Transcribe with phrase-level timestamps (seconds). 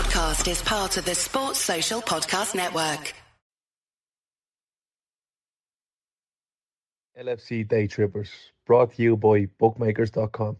[0.00, 3.12] podcast is part of the Sports Social Podcast Network.
[7.18, 8.30] LFC Daytrippers,
[8.66, 10.56] brought to you by bookmakers.com.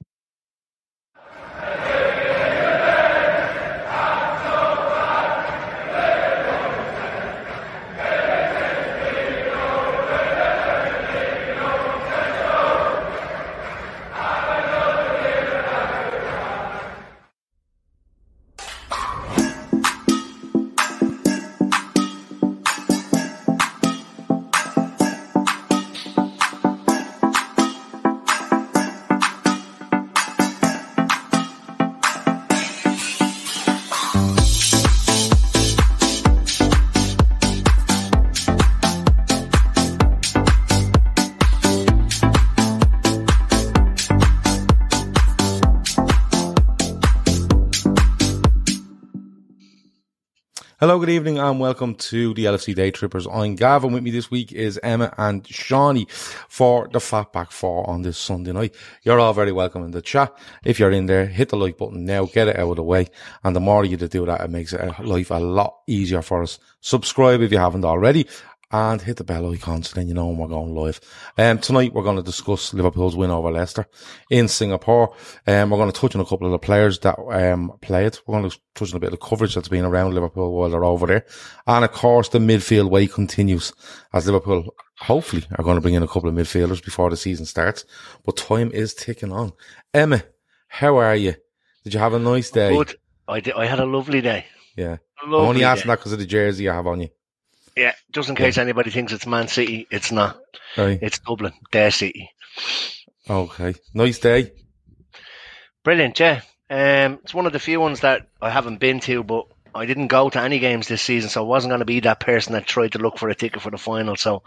[50.91, 53.33] Hello, good evening, and welcome to the LFC Daytrippers.
[53.33, 53.93] I'm Gavin.
[53.93, 58.51] With me this week is Emmet and Seany for the Fatback Four on this Sunday
[58.51, 58.75] night.
[59.05, 60.37] You're all very welcome in the chat.
[60.65, 63.07] If you're in there, hit the like button now, get it out of the way.
[63.45, 66.59] And the more you do that, it makes life a lot easier for us.
[66.81, 68.27] Subscribe if you haven't already
[68.73, 71.01] and hit the bell icon so then you know when we're going live.
[71.37, 73.87] Um, tonight we're going to discuss Liverpool's win over Leicester
[74.31, 75.15] in Singapore.
[75.47, 78.19] Um, we're going to touch on a couple of the players that, um, played.
[78.27, 80.71] We're going to touch on a bit of the coverage that's been around Liverpool while
[80.71, 81.27] they're over there.
[81.67, 83.73] And of course the midfield way continues
[84.13, 87.47] as Liverpool hopefully are going to bring in a couple of midfielders before the season
[87.47, 87.85] starts.
[88.25, 89.53] But time is ticking on.
[89.95, 90.33] Emmet,
[90.69, 91.35] how are you?
[91.85, 92.77] Did you have a nice day?
[92.77, 92.95] Good.
[93.27, 93.55] I did.
[93.55, 94.45] I had a lovely day.
[94.77, 94.99] Yeah.
[95.23, 95.93] Lovely I'm only asking day.
[95.93, 97.09] that because of the jersey I have on you.
[97.77, 100.39] Yeah, just in case anybody thinks it's Man City, it's not.
[100.77, 100.99] Right.
[101.01, 102.31] It's Dublin, their city.
[103.29, 103.75] Okay.
[103.95, 104.53] Nice day.
[105.85, 106.41] Brilliant, yeah.
[106.69, 110.09] Um, it's one of the few ones that I haven't been to, but I didn't
[110.09, 112.67] go to any games this season, so I wasn't going to be that person that
[112.67, 114.17] tried to look for a ticket for the final.
[114.17, 114.43] So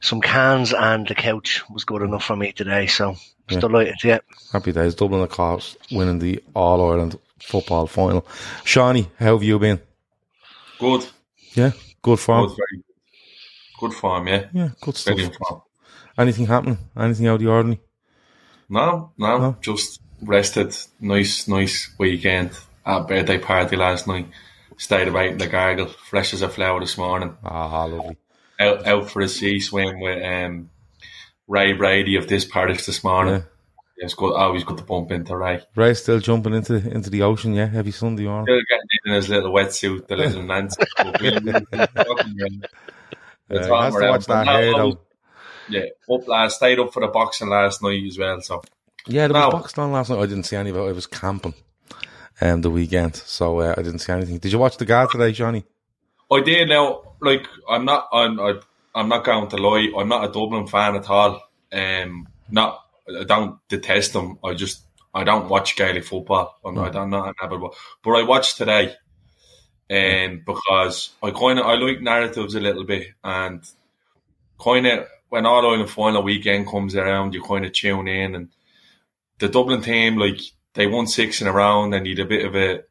[0.00, 2.86] some cans and the couch was good enough for me today.
[2.86, 3.16] So Yeah.
[3.48, 4.18] just delighted, yeah.
[4.52, 4.94] Happy days.
[4.94, 8.22] Dublin, of course, winning the All Ireland football final.
[8.64, 9.80] Seany, how have you been?
[10.78, 11.06] Good.
[11.54, 11.72] Yeah,
[12.06, 12.46] good form.
[12.48, 12.82] Good,
[13.80, 14.46] good form, yeah.
[14.52, 15.18] Yeah, good stuff.
[15.48, 15.62] Form.
[16.16, 16.78] Anything happening?
[16.96, 17.80] Anything out of the ordinary?
[18.68, 19.56] No, no, No?
[19.60, 20.76] just rested.
[21.00, 22.50] Nice, nice weekend.
[22.84, 24.28] At birthday party last night.
[24.78, 25.88] Stayed about in the gargle.
[25.88, 27.36] Fresh as a flower this morning.
[27.44, 28.16] Ah, lovely.
[28.60, 30.70] Out, out for a sea swim with um,
[31.48, 33.34] Ray Brady of this parish this morning.
[33.34, 33.42] Yeah.
[33.96, 34.04] Yeah.
[34.04, 34.34] It's good.
[34.34, 35.60] Always good to bump into Ray.
[35.74, 37.66] Ray still jumping into into the ocean, yeah?
[37.66, 38.44] Heavy Sunday morning.
[38.46, 40.82] Still getting in his little wetsuit, the little Nancy.
[43.48, 45.00] It's he has to watch that hair, I was- though.
[45.68, 48.40] Yeah, up last, stayed up for the boxing last night as well.
[48.40, 48.62] So
[49.08, 49.58] Yeah, there was No.
[49.58, 50.20] boxing on last night.
[50.20, 50.80] I didn't see any of it.
[50.80, 51.54] I was camping
[52.40, 54.38] um, the weekend, so uh, I didn't see anything.
[54.38, 55.64] Did you watch the guard today, Johnny?
[56.30, 57.02] I did now.
[57.20, 58.08] Like I'm not.
[58.12, 58.38] I'm.
[58.38, 58.60] I,
[58.94, 59.90] I'm not going to lie.
[59.98, 61.42] I'm not a Dublin fan at all.
[61.72, 62.85] Um, not.
[63.08, 64.38] I don't detest them.
[64.44, 64.82] I just.
[65.14, 66.58] I don't watch Gaelic football.
[66.62, 67.24] I'm, I don't know.
[67.24, 67.72] an avid wa-
[68.02, 68.94] But I watched today,
[69.90, 73.62] um, because I kind of I like narratives a little bit, and
[74.60, 78.48] kind of when All Ireland final weekend comes around, you kind of tune in, and
[79.38, 80.40] the Dublin team like
[80.74, 82.82] they won six in a round, and you'd a bit of a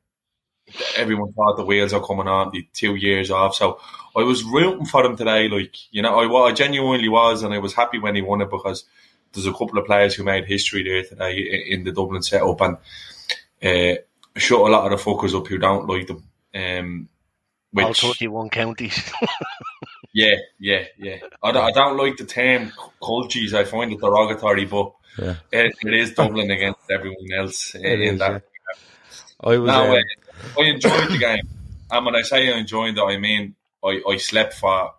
[0.98, 3.56] everyone thought the wheels are coming on, the two years off.
[3.56, 3.80] So
[4.16, 5.48] I was rooting for them today.
[5.48, 8.50] Like, you know, I, I genuinely was, and I was happy when he won it
[8.50, 8.86] because
[9.36, 12.78] there's a couple of players who made history there today in the Dublin setup and
[13.64, 14.02] uh,
[14.36, 16.24] shut a lot of the fuckers up who don't like them.
[16.54, 17.10] Um,
[17.78, 19.12] All which, 31 counties.
[20.14, 21.18] yeah, yeah, yeah.
[21.44, 23.54] I don't, I don't like the term culchies.
[23.54, 25.36] I find it derogatory, but Yeah.
[25.52, 28.44] it, it is Dublin against everyone else in, It in is, that.
[29.44, 29.68] I was.
[29.68, 31.48] No, uh, uh, I enjoyed the game.
[31.92, 34.94] And when I say I enjoyed it, I mean I, I slept for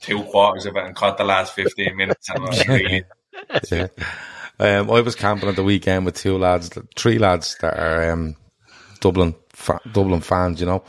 [0.00, 2.28] two quarters of it and caught the last 15 minutes.
[2.30, 3.04] And I was really,
[3.70, 3.88] yeah.
[4.60, 8.34] Um, I was camping at the weekend with two lads, three lads that are um,
[9.00, 10.82] Dublin fa- Dublin fans, you know,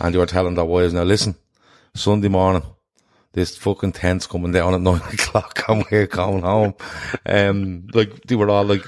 [0.00, 1.36] and they were telling their wives, "Now listen,
[1.94, 2.64] Sunday morning,
[3.32, 6.74] this fucking tent's coming down at nine o'clock, and we're going home."
[7.24, 8.84] Um, like they were all like,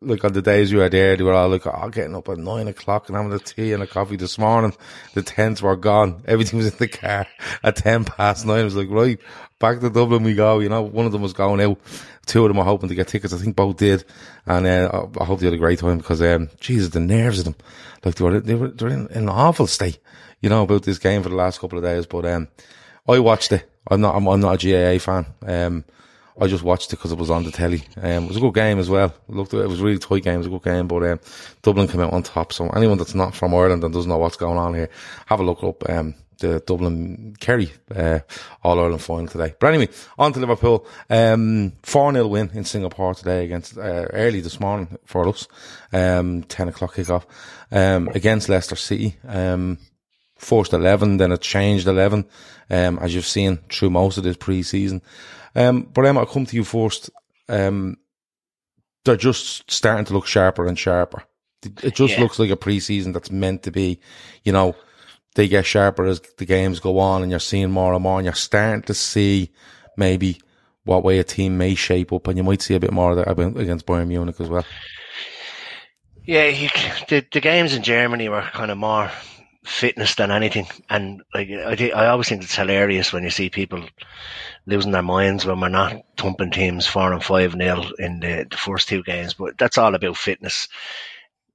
[0.00, 2.38] like on the days you were there, they were all like, "Oh, getting up at
[2.38, 4.72] nine o'clock and having a tea and a coffee this morning."
[5.12, 6.22] The tents were gone.
[6.26, 7.26] Everything was in the car
[7.62, 8.60] at ten past nine.
[8.60, 9.20] I was like, right,
[9.58, 10.58] back to Dublin we go.
[10.60, 11.78] You know, one of them was going out.
[12.26, 13.32] Two of them are hoping to get tickets.
[13.32, 14.04] I think both did,
[14.46, 17.44] and uh, I- hope they had a great time because, um, Jesus, the nerves of
[17.44, 17.56] them,
[18.04, 19.98] like they were, they were, they're in, in an awful state,
[20.40, 22.06] you know, about this game for the last couple of days.
[22.06, 22.48] But um,
[23.08, 23.70] I watched it.
[23.88, 25.26] I'm not, I'm, I'm not a GAA fan.
[25.46, 25.84] Um,
[26.38, 27.82] I just watched it because it was on the telly.
[27.96, 29.14] Um, it was a good game as well.
[29.28, 30.34] Looked, it was really tight game.
[30.34, 31.20] It was a good game, but um,
[31.62, 32.52] Dublin came out on top.
[32.52, 34.90] So anyone that's not from Ireland and doesn't know what's going on here,
[35.26, 35.88] have a look up.
[35.88, 38.20] Um, the Dublin Kerry uh,
[38.62, 39.54] All Ireland final today.
[39.58, 39.88] But anyway,
[40.18, 40.86] on to Liverpool.
[41.08, 45.48] Um, 4 0 win in Singapore today against uh, early this morning for us.
[45.92, 47.24] Um, 10 o'clock kickoff
[47.72, 49.16] um, against Leicester City.
[49.26, 49.78] Um,
[50.36, 52.26] first 11, then it changed 11,
[52.70, 55.00] um, as you've seen through most of this pre season.
[55.54, 57.08] Um, but Emmet, I'll come to you first.
[57.48, 57.96] Um,
[59.04, 61.22] they're just starting to look sharper and sharper.
[61.82, 62.20] It just Yeah.
[62.20, 63.98] looks like a pre season that's meant to be,
[64.44, 64.76] you know,
[65.36, 68.24] they get sharper as the games go on and you're seeing more and more and
[68.24, 69.52] you're starting to see
[69.96, 70.40] maybe
[70.84, 73.16] what way a team may shape up and you might see a bit more of
[73.18, 74.64] that against Bayern Munich as well.
[76.24, 76.68] Yeah, you,
[77.08, 79.12] the the games in Germany were kind of more
[79.64, 83.84] fitness than anything, and like I I always think it's hilarious when you see people
[84.66, 88.56] losing their minds when we're not thumping teams four and five nil in the, the
[88.56, 89.34] first two games.
[89.34, 90.66] But that's all about fitness.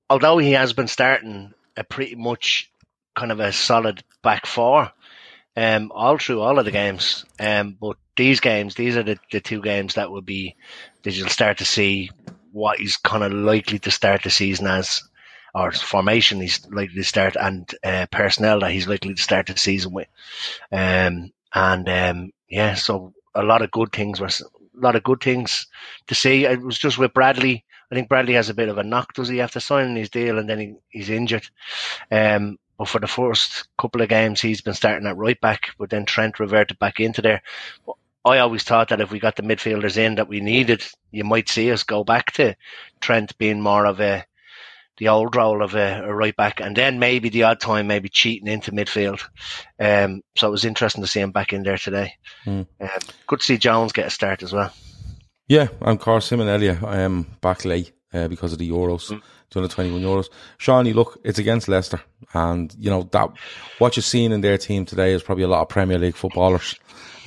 [0.09, 2.70] Although he has been starting a pretty much
[3.15, 4.91] kind of a solid back four,
[5.55, 7.25] um, all through all of the games.
[7.39, 10.55] Um, but these games, these are the, the two games that will be
[11.03, 12.09] that you'll start to see
[12.51, 15.03] what he's kind of likely to start the season as,
[15.53, 19.57] or formation he's likely to start, and uh, personnel that he's likely to start the
[19.57, 20.07] season with.
[20.71, 25.21] Um, and um, yeah, so a lot of good things were a lot of good
[25.21, 25.67] things
[26.07, 26.45] to see.
[26.45, 27.65] It was just with Bradley.
[27.91, 29.13] I think Bradley has a bit of a knock.
[29.13, 31.45] Does he have to sign his deal and then he, he's injured?
[32.09, 35.91] Um, but for the first couple of games, he's been starting at right back, but
[35.91, 37.43] then Trent reverted back into there.
[38.25, 41.47] I always thought that if we got the midfielders in that we needed, you might
[41.47, 42.55] see us go back to
[42.99, 44.25] Trent being more of a
[44.97, 48.09] the old role of a, a right back, and then maybe the odd time maybe
[48.09, 49.21] cheating into midfield.
[49.79, 52.15] Um, so it was interesting to see him back in there today.
[52.47, 52.65] Mm.
[52.79, 52.89] Um,
[53.27, 54.73] good to see Jones get a start as well.
[55.47, 59.09] Yeah, and of course, him and Elliot um, back late uh, because of the Euros,
[59.09, 59.21] Mm.
[59.51, 60.29] 221 Euros.
[60.59, 62.01] Seany, look, it's against Leicester.
[62.33, 63.29] And, you know, that
[63.79, 66.75] what you're seeing in their team today is probably a lot of Premier League footballers.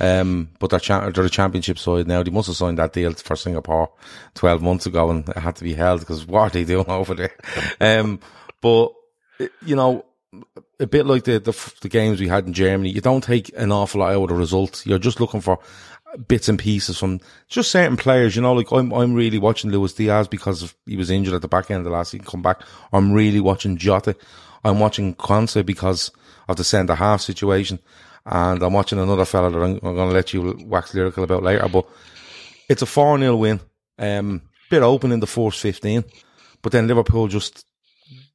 [0.00, 2.22] Um, but they're, cha- they're a championship side now.
[2.22, 3.90] They must have signed that deal for Singapore
[4.34, 7.14] 12 months ago and it had to be held because what are they doing over
[7.14, 7.34] there?
[7.80, 8.20] Um,
[8.60, 8.92] but,
[9.64, 10.04] you know,
[10.80, 13.70] a bit like the, the the games we had in Germany, you don't take an
[13.70, 14.84] awful lot out of the result.
[14.84, 15.60] You're just looking for
[16.28, 18.36] bits and pieces from just certain players.
[18.36, 21.48] You know, like I'm I'm really watching Luis Diaz because he was injured at the
[21.48, 22.26] back end of the last season.
[22.26, 22.60] Come back,
[22.92, 24.16] I'm really watching Jota.
[24.64, 26.10] I'm watching Konaté because
[26.48, 27.78] of the centre half situation,
[28.26, 31.42] and I'm watching another fella that I'm, I'm going to let you wax lyrical about
[31.42, 31.68] later.
[31.68, 31.86] But
[32.68, 33.60] it's a four 0 win.
[33.98, 36.04] Um, bit open in the first fifteen,
[36.62, 37.64] but then Liverpool just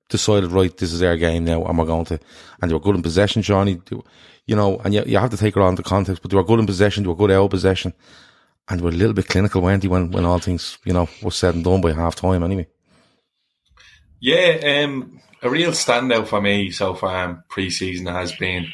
[0.10, 2.20] decided, right, this is our game now, and we're going to,
[2.62, 3.80] and they were good in possession, Johnny,
[4.50, 6.44] you know, and you, you have to take it on into context, but they were
[6.44, 7.94] good in possession, they were good out possession,
[8.68, 11.07] and they were a little bit clinical, weren't they, when, when all things, you know,
[11.22, 12.68] was said and done by half time anyway.
[14.19, 18.74] Yeah, um, a real standout for me so far in pre-season has been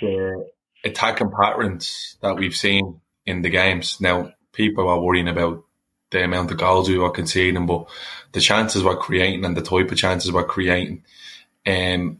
[0.00, 0.46] the
[0.84, 4.00] attacking patterns that we've seen in the games.
[4.00, 5.62] Now, people are worrying about
[6.10, 7.88] the amount of goals we were conceding, but
[8.32, 11.04] the chances we're creating and the type of chances we're creating.
[11.64, 12.18] Um,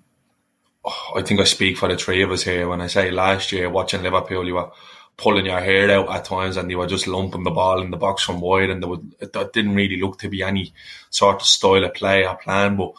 [0.87, 3.69] I think I speak for the three of us here when I say last year
[3.69, 4.71] watching Liverpool, you were
[5.17, 7.97] pulling your hair out at times and they were just lumping the ball in the
[7.97, 10.73] box from wide and there would, it it didn't really look to be any
[11.11, 12.77] sort of style of play or plan.
[12.77, 12.93] But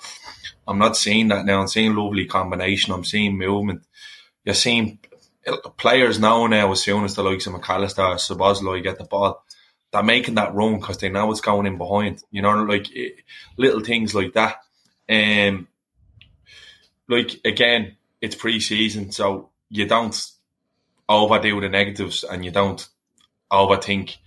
[0.67, 1.61] I'm not seeing that now.
[1.61, 2.93] I'm seeing lovely combination.
[2.93, 3.83] I'm seeing movement.
[4.43, 4.99] You're seeing
[5.77, 9.43] players now now as soon as the likes of McAllister or Szoboszlai get the ball,
[9.91, 12.23] they're making that run because they know it's going in behind.
[12.31, 13.09] You know, like eh,
[13.57, 14.57] little things like that.
[15.09, 15.67] Um,
[17.07, 20.31] like again, it's pre-season, so you don't
[21.07, 22.87] overdo the negatives and you don't
[23.51, 24.17] overthink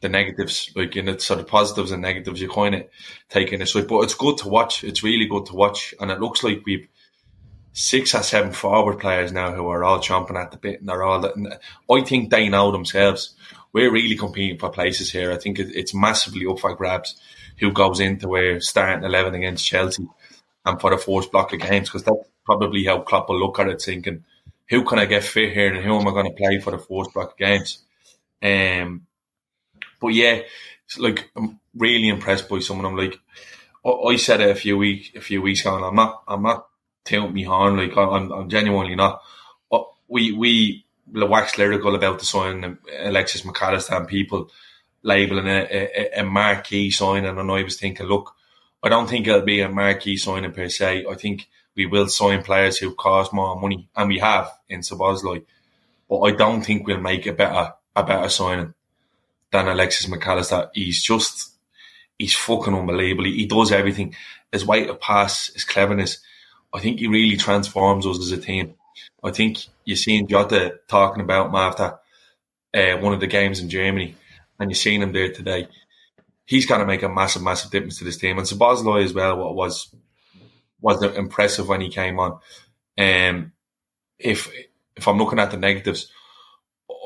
[0.00, 0.70] the negatives.
[0.76, 2.84] Like in it, so the positives and negatives, you kind of
[3.28, 3.88] taking a sweep.
[3.88, 4.84] But it's good to watch.
[4.84, 6.88] It's really good to watch, and it looks like we've
[7.72, 11.02] six or seven forward players now who are all chomping at the bit, and they're
[11.02, 11.24] all.
[11.90, 13.34] I think they know themselves.
[13.72, 15.30] We're really competing for places here.
[15.30, 17.20] I think it, it's massively up for grabs.
[17.60, 20.06] Who goes into where starting eleven against Chelsea,
[20.64, 23.68] and for the first block of games because that's probably how Klopp will look at
[23.68, 24.24] it, thinking,
[24.70, 26.78] "Who can I get fit here, and who am I going to play for the
[26.78, 27.78] first block of games?"
[28.42, 29.06] Um,
[30.00, 30.42] but yeah,
[30.98, 32.86] like I'm really impressed by someone.
[32.86, 33.18] I'm like,
[33.84, 36.66] I, said it a few week a few weeks ago, and I'm not I'm not
[37.04, 39.22] touting me horn like I'm I'm genuinely not.
[39.70, 40.84] Uh, We we
[41.26, 42.26] wax lyrical about the
[42.64, 44.50] of Alexis McAllister and people
[45.02, 48.34] labelling it a, a, a marquee signing, and I was thinking, look,
[48.82, 51.04] I don't think it'll be a marquee signing per se.
[51.10, 55.44] I think we will sign players who cost more money, and we have in Szoboszlai.
[56.08, 58.74] But I don't think we'll make a better a better signing.
[59.50, 60.70] than Alexis McAllister.
[60.74, 61.52] He's just
[62.18, 63.24] he's fucking unbelievable.
[63.24, 64.14] He, he does everything.
[64.52, 66.18] His weight of pass, his cleverness.
[66.72, 68.74] I think he really transforms us as a team.
[69.22, 71.98] I think you're seeing Jota talking about him after
[72.74, 74.14] uh, one of the games in Germany,
[74.58, 75.68] and you're seeing him there today.
[76.48, 78.38] He's going to make a massive, massive difference to this team.
[78.38, 79.94] And Szoboszlai as well, what was
[80.80, 82.40] was impressive when he came on.
[82.96, 83.52] Um,
[84.18, 84.50] if
[84.96, 86.10] if I'm looking at the negatives,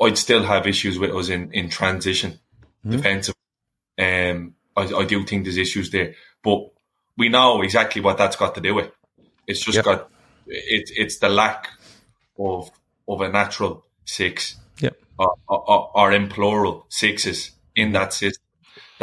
[0.01, 2.39] I'd still have issues with us in, in transition,
[2.85, 2.91] mm.
[2.91, 3.35] defensive.
[3.99, 6.71] Um, I, I, do think there's issues there, but
[7.17, 8.91] we know exactly what that's got to do with.
[9.45, 9.85] It's just yep.
[9.85, 10.09] got
[10.47, 11.69] it, it's the lack
[12.39, 12.71] of
[13.09, 14.95] of a natural six, yep.
[15.19, 18.42] or, or, or in plural sixes in that system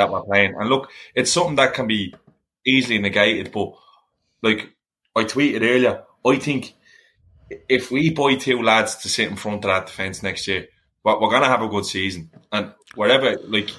[0.00, 0.54] that we're playing.
[0.58, 2.14] And look, it's something that can be
[2.66, 3.74] easily negated, but
[4.42, 4.74] like
[5.16, 6.74] I tweeted earlier, I think
[7.68, 10.68] if we buy two lads to sit in front of that defence next year,
[11.04, 12.30] we're, going to have a good season.
[12.52, 13.70] And wherever, like,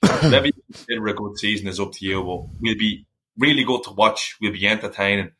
[0.00, 2.22] whatever you consider a good season is up to you.
[2.22, 3.06] But we'll be
[3.38, 4.36] really good to watch.
[4.40, 5.32] We'll be entertaining.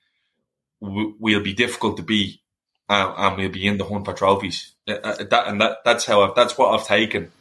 [0.81, 2.41] We'll be difficult to beat,
[2.89, 4.75] uh, and we'll be in the hunt for trophies.
[4.89, 7.33] Uh, uh, that and that that's how I've, that's what I've taken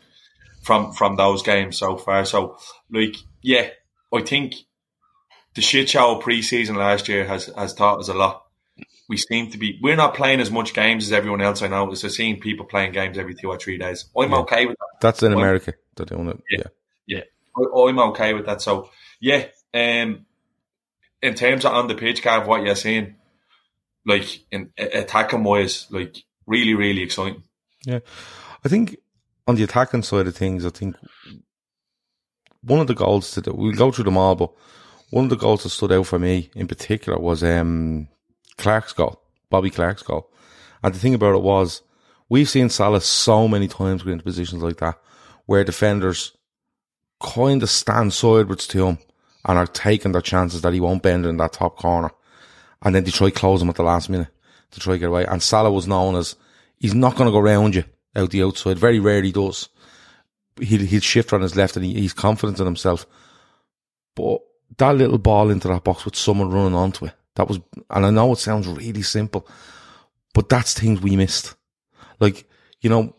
[0.66, 2.26] from from those games so far.
[2.26, 2.58] So,
[2.92, 3.70] like, yeah,
[4.14, 4.56] I think
[5.54, 8.46] the shit show pre-season last year has has taught us a lot
[9.08, 11.94] we seem to be we're not playing as much games as everyone else I know.
[11.94, 14.06] So seeing people playing games every two or three days.
[14.18, 14.38] I'm yeah.
[14.40, 15.02] okay with that.
[15.02, 15.74] That's in I'm, America.
[15.96, 16.42] They're doing it.
[16.50, 16.64] Yeah.
[17.08, 17.22] Yeah.
[17.58, 17.66] yeah.
[17.76, 18.62] I, am okay with that.
[18.62, 20.26] So yeah, um
[21.22, 23.16] in terms of on the pitch, Gav, what you're saying,
[24.06, 27.44] like in attacking wise, like really, really exciting.
[27.86, 28.00] Yeah.
[28.64, 28.98] I think
[29.48, 30.96] on the attacking side of things, I think
[32.62, 34.52] one of the goals that we'll go through them all, but
[35.12, 38.08] one of the goals that stood out for me in particular was um
[38.58, 40.30] Clark's goal, Bobby Clark's goal.
[40.84, 41.82] And the thing about it was,
[42.30, 45.00] we've seen Salah so many times get into positions like that,
[45.46, 46.36] where defenders
[47.22, 48.98] kind of stand sideways to him
[49.46, 52.12] and are taking their chances that he won't bend in that top corner.
[52.82, 54.28] And then they try close him at the last minute
[54.72, 55.26] to try to get away.
[55.26, 56.36] And Salah was known as,
[56.78, 57.84] he's not going to go round you
[58.16, 58.78] out the outside.
[58.78, 59.70] Very rarely does.
[60.60, 63.06] He'll, he'll shift on his left and he, he's confident in himself.
[64.16, 64.40] But
[64.78, 68.10] that little ball into that box with someone running onto it that was, and I
[68.10, 69.48] know it sounds really simple,
[70.34, 71.56] but that's things we missed.
[72.20, 72.50] Like,
[72.82, 73.16] you know,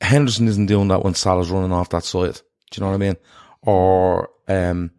[0.00, 2.40] Henderson isn't doing that when Salah's running off that side.
[2.70, 3.16] Do you know what I mean?
[3.62, 4.90] Or, um,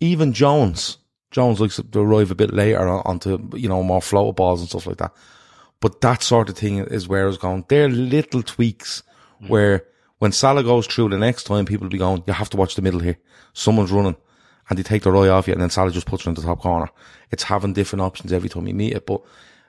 [0.00, 0.98] even Jones.
[1.30, 4.86] Jones likes to arrive a bit later onto, you know, more floater balls and stuff
[4.86, 5.12] like that.
[5.84, 7.66] But that sort of thing is where it's going.
[7.68, 9.02] They're little tweaks
[9.42, 9.50] mm.
[9.50, 9.84] where
[10.16, 12.74] when Salah goes through the next time, people will be going, you have to watch
[12.74, 13.18] the middle here.
[13.52, 14.16] Someone's running
[14.70, 16.40] and they take their eye off you and then Salah just puts it in the
[16.40, 16.88] top corner.
[17.30, 19.04] It's having different options every time you meet it.
[19.04, 19.20] But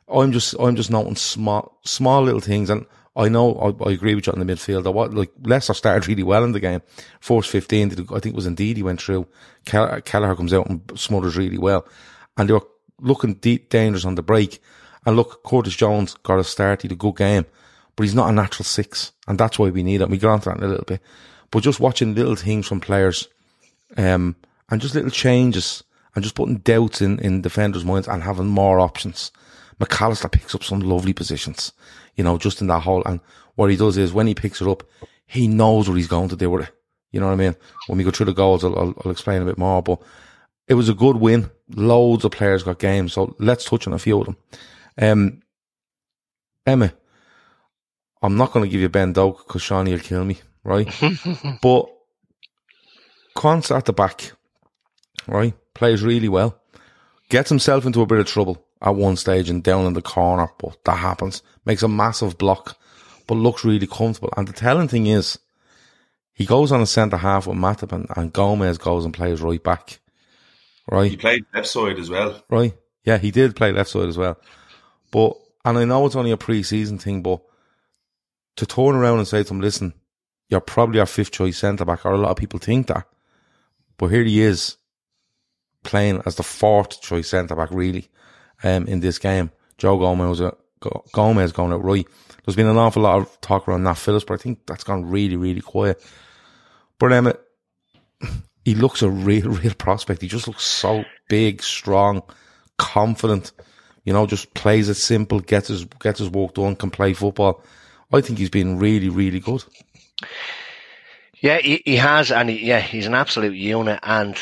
[0.07, 2.69] I'm just, I'm just noting small, small little things.
[2.69, 2.85] And
[3.17, 4.87] I know, I, I agree with you on the midfield.
[4.87, 6.81] I, What, like, Leicester started really well in the game.
[7.19, 9.27] Force 15, I think it was indeed he went through.
[9.65, 11.85] Kelleher comes out and smothers really well.
[12.37, 12.65] And they were
[13.01, 14.61] looking deep dangerous on the break.
[15.05, 16.81] And look, Curtis Jones got a start.
[16.81, 17.45] He had a good game,
[17.95, 19.11] but he's not a natural six.
[19.27, 20.09] And that's why we need him.
[20.09, 21.01] We got onto that in a little bit.
[21.51, 23.27] But just watching little things from players,
[23.97, 24.35] um,
[24.69, 25.83] and just little changes
[26.15, 29.31] and just putting doubts in, in defenders' minds and having more options.
[29.79, 31.73] McAllister picks up some lovely positions,
[32.15, 33.03] you know, just in that hole.
[33.05, 33.19] And
[33.55, 34.83] what he does is when he picks it up,
[35.27, 36.73] he knows what he's going to do with it.
[37.11, 37.55] You know what I mean?
[37.87, 40.01] When we go through the goals, I'll, I'll, I'll explain a bit more, but
[40.67, 41.49] it was a good win.
[41.69, 43.13] Loads of players got games.
[43.13, 44.37] So let's touch on a few of them.
[44.97, 45.41] Um,
[46.65, 46.95] Emmet,
[48.21, 50.87] I'm not going to give you Ben Doak because Seany will kill me, right?
[51.61, 51.89] but
[53.35, 54.31] Quansah at the back,
[55.27, 55.53] right?
[55.73, 56.59] Plays really well.
[57.29, 60.47] Gets himself into a bit of trouble at one stage and down in the corner,
[60.57, 61.43] but that happens.
[61.65, 62.77] Makes a massive block,
[63.27, 64.33] but looks really comfortable.
[64.37, 65.37] And the telling thing is,
[66.33, 69.63] he goes on a centre half with Matip and, and Gomez goes and plays right
[69.63, 69.99] back.
[70.89, 71.09] Right?
[71.09, 72.43] He played left side as well.
[72.49, 72.73] Right.
[73.03, 74.39] Yeah, he did play left side as well.
[75.11, 75.33] But,
[75.63, 77.41] and I know it's only a pre-season thing, but
[78.57, 79.93] to turn around and say to him, listen,
[80.49, 83.07] you're probably our fifth choice centre back, or a lot of people think that.
[83.97, 84.77] But here he is
[85.83, 88.09] playing as the fourth choice centre back, really,
[88.63, 89.51] um, in this game.
[89.77, 90.51] Joe Gomez, uh,
[91.11, 92.07] Gomez going out right.
[92.43, 95.09] There's been an awful lot of talk around Nat Phillips, but I think that's gone
[95.09, 96.01] really, really quiet.
[96.99, 97.33] But um,
[98.63, 100.21] he looks a real, real prospect.
[100.21, 102.23] He just looks so big, strong,
[102.77, 103.51] confident.
[104.05, 107.63] You know, just plays it simple, gets his gets his work done, can play football.
[108.13, 109.63] I think he's been really, really good.
[111.41, 113.99] Yeah, he, he has, and he, yeah, he's an absolute unit.
[114.03, 114.41] And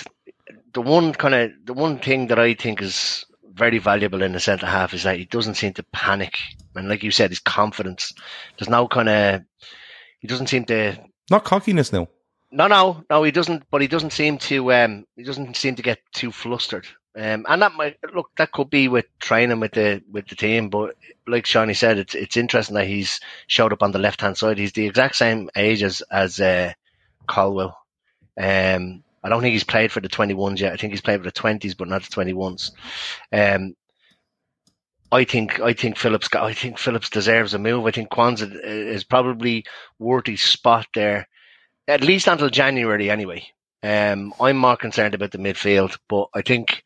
[0.74, 4.40] the one kind of the one thing that I think is very valuable in the
[4.40, 6.38] centre half is that he doesn't seem to panic,
[6.76, 8.14] and like you said, his confidence.
[8.58, 9.42] There's no kind of
[10.20, 10.98] he doesn't seem to
[11.30, 12.08] not cockiness now.
[12.52, 13.24] No, no, no.
[13.24, 13.64] He doesn't.
[13.72, 14.72] But he doesn't seem to.
[14.74, 16.88] Um, he doesn't seem to get too flustered.
[17.16, 18.32] Um, and that might look.
[18.38, 20.70] That could be with training with the with the team.
[20.70, 20.96] But
[21.28, 24.58] like Seany said, it's it's interesting that he's showed up on the left hand side.
[24.58, 26.74] He's the exact same age as as uh,
[27.28, 27.78] Colwill.
[28.40, 30.74] Um, I don't think he's played for the 21s yet.
[30.74, 32.72] I think he's played for the 20s, but not the 21s.
[33.32, 33.76] Um,
[35.12, 37.86] I think I think Phillips I think Phillips deserves a move.
[37.86, 39.66] I think Quansah is probably
[40.00, 41.28] worthy spot there,
[41.88, 43.46] at least until January anyway.
[43.84, 46.84] Um, I'm more concerned about the midfield, but I think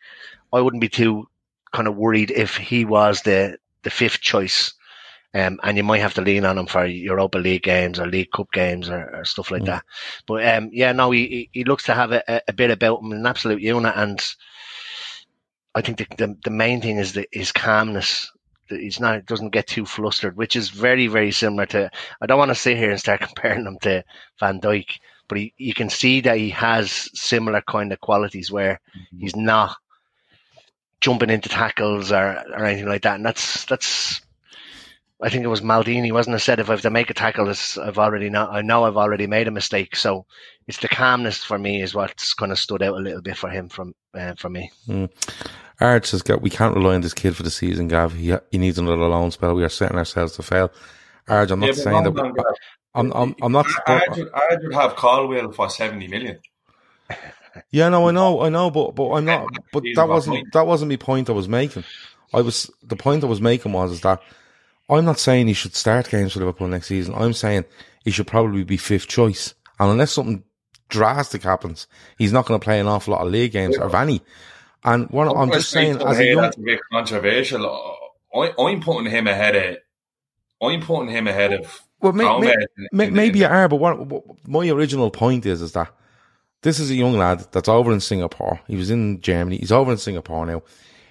[0.51, 1.30] I wouldn't be too
[1.72, 4.74] kind of worried if he was the the fifth choice.
[5.34, 8.32] Um, and you might have to lean on him for Europa League games or League
[8.32, 9.68] Cup games or, or stuff like mm.
[9.68, 9.84] that.
[10.25, 13.25] But um, yeah, no, he, he looks to have a, a bit about him, an
[13.25, 14.20] absolute unit, and
[15.75, 18.32] I think the, the, the main thing is the, his calmness.
[18.68, 21.92] He's not doesn't get too flustered, which is very very similar to.
[22.20, 24.04] I don't want to sit here and start comparing him to
[24.39, 28.79] Van Dijk, but he, you can see that he has similar kind of qualities where
[28.96, 29.19] mm-hmm.
[29.19, 29.75] he's not
[31.01, 34.22] jumping into tackles or, or anything like that, and that's that's
[35.22, 36.39] I think it was Maldini, wasn't it?
[36.39, 39.25] Said if I have to make a tackle, I've already not, I know I've already
[39.25, 39.96] made a mistake.
[39.96, 40.27] So
[40.67, 43.50] it's the calmness for me is what's kind of stood out a little bit for
[43.50, 44.72] him from uh, for me.
[44.88, 45.10] Mm.
[45.79, 46.41] Arch has got.
[46.41, 48.13] We can't rely on this kid for the season, Gav.
[48.13, 49.55] He he needs another loan spell.
[49.55, 50.72] We are setting ourselves to fail.
[51.27, 52.12] Arch, I'm not yeah, saying that.
[52.12, 52.43] We,
[52.96, 53.65] I'm, I'm I'm not.
[53.88, 56.39] Arch would have Colwill for seventy million.
[57.72, 59.48] Yeah, no, I know, I know, but but I'm not.
[59.74, 61.84] But that wasn't that wasn't the point I was making.
[62.31, 64.22] I was the point I was making was is that
[64.89, 67.15] I'm not saying he should start games for Liverpool next season.
[67.15, 67.65] I'm saying
[68.03, 69.53] he should probably be fifth choice.
[69.79, 70.43] And unless something
[70.89, 73.86] drastic happens, he's not going to play an awful lot of league games yeah.
[73.86, 74.22] or any.
[74.84, 77.65] And what I'm, I'm just saying, as a young, that's a bit controversial.
[78.34, 79.77] I, I'm putting him ahead of.
[80.61, 81.81] I'm putting him ahead of.
[81.99, 82.55] Well, may, may,
[82.91, 85.91] may, maybe you are, but what, what, my original point is, is that
[86.61, 88.59] this is a young lad that's over in Singapore.
[88.67, 89.57] He was in Germany.
[89.57, 90.61] He's over in Singapore now.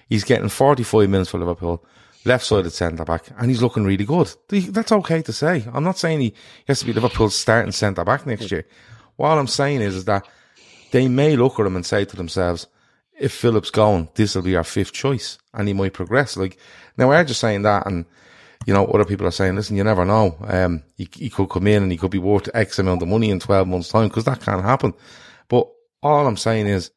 [0.07, 1.85] He's getting 45 minutes for Liverpool
[2.27, 4.31] left sided centre back, and he's looking really good.
[4.49, 5.65] That's okay to say.
[5.73, 6.33] I'm not saying he
[6.67, 8.55] has to be Liverpool's starting centre back next hmm.
[8.55, 8.67] year.
[9.15, 10.27] What I'm saying is, is that
[10.91, 12.67] they may look at him and say to themselves,
[13.17, 16.37] if Phillips going, this will be our fifth choice, and he might progress.
[16.37, 16.57] Like
[16.97, 18.05] now, we're just saying that, and
[18.67, 20.35] you know, other people are saying, listen, you never know.
[20.41, 23.29] Um, he, he could come in and he could be worth X amount of money
[23.29, 24.93] in 12 months' time because that can't happen.
[25.47, 25.69] But
[26.03, 26.91] all I'm saying is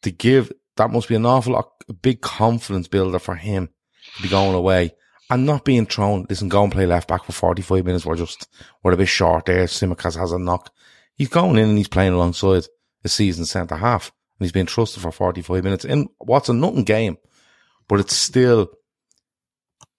[0.00, 3.68] to give that must be an awful lot, a big confidence builder for him
[4.16, 4.94] to be going away
[5.28, 6.24] and not being thrown.
[6.30, 8.06] Listen, go and play left back for 45 minutes.
[8.06, 8.48] We're just,
[8.82, 9.66] we're a bit short there.
[9.66, 10.72] Tsimikas has a knock.
[11.16, 12.64] He's going in and he's playing alongside
[13.04, 16.84] a season centre half and he's been trusted for 45 minutes in what's a nothing
[16.84, 17.18] game,
[17.88, 18.70] but it's still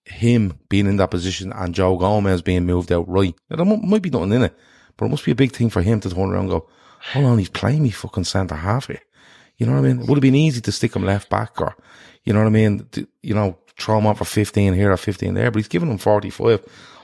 [0.05, 3.35] him being in that position and Joe Gomez being moved out right.
[3.49, 4.57] There might be nothing in it,
[4.97, 7.25] but it must be a big thing for him to turn around and go, hold
[7.25, 9.01] on, he's playing me fucking centre half here.
[9.57, 10.01] You know what I mean?
[10.01, 11.75] It would have been easy to stick him left back or,
[12.23, 12.87] you know what I mean?
[13.21, 15.97] You know, throw him on for 15 here or 15 there, but he's giving him
[15.97, 16.63] 45.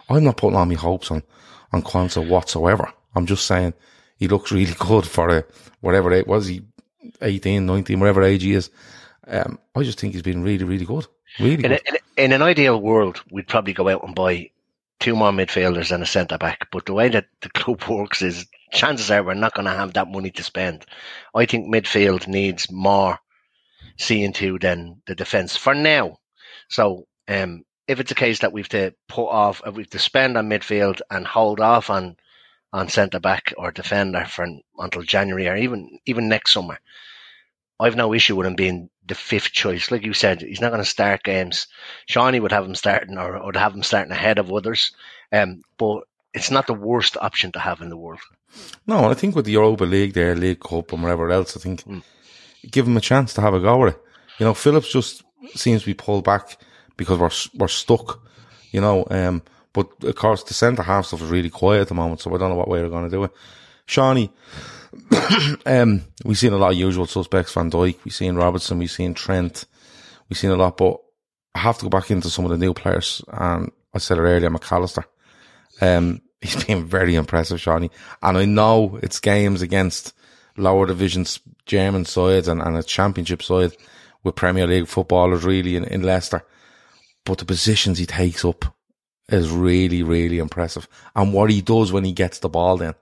[0.10, 1.24] I'm not putting on my hopes on,
[1.72, 2.92] on Quansah whatsoever.
[3.16, 3.74] I'm just saying
[4.18, 5.46] he looks really good for a,
[5.80, 6.64] whatever it was, he
[7.22, 8.70] 18, 19, whatever age he is.
[9.28, 11.08] Um, I just think he's been really, really good.
[11.39, 11.72] Really in.
[11.72, 14.52] A, in, a, in an ideal world, we'd probably go out and buy
[15.00, 16.67] two more midfielders and a centre back.
[16.72, 19.94] But the way that the club works is chances are we're not going to have
[19.94, 20.86] that money to spend.
[21.36, 23.20] I think midfield needs more
[23.98, 26.17] seeing to than the defence for now.
[26.70, 30.50] So um, if it's a case that we've to put off, we've to spend on
[30.50, 32.15] midfield and hold off on
[32.74, 36.80] on centre back or defender for until January or even even next summer,
[37.82, 39.89] I've no issue with him being the fifth choice.
[39.89, 41.67] Like you said, he's not going to start games.
[42.08, 44.91] Seany would have him starting or would have him starting ahead of others.
[45.32, 48.22] Um, but it's not the worst option to have in the world.
[48.86, 51.84] No, I think with the Europa League there, League Cup and whatever else, I think
[51.84, 52.04] mm.
[52.70, 54.02] give him a chance to have a go with it.
[54.38, 55.24] You know, Phillips just
[55.56, 56.58] seems to be pulled back
[56.98, 58.22] because we're we're stuck,
[58.72, 59.06] you know.
[59.10, 59.41] Um,
[59.74, 62.38] but of course, the centre half stuff is really quiet at the moment, so I
[62.38, 63.32] don't know what way they're going to do it.
[63.88, 64.32] Seany,
[65.66, 69.14] um, we've seen a lot of usual suspects: Van Dijk, we've seen Robertson, we've seen
[69.14, 69.66] Trent,
[70.30, 70.78] we've seen a lot.
[70.78, 70.98] But
[71.56, 74.22] I have to go back into some of the new players, and I said it
[74.22, 75.06] earlier, McAllister.
[75.82, 80.14] Um, he's been very impressive, Seany, and I know it's games against
[80.58, 83.72] lower divisions, German sides, and, and a championship side
[84.24, 86.44] with Premier League footballers really in, in Leicester.
[87.26, 88.66] But the positions he takes up
[89.30, 90.88] is really, really impressive.
[91.16, 92.96] And what he does when he gets the ball then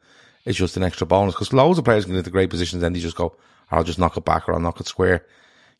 [0.45, 2.99] is just an extra bonus because loads of players get into great positions and they
[2.99, 3.35] just go,
[3.71, 5.25] I'll just knock it back or I'll knock it square.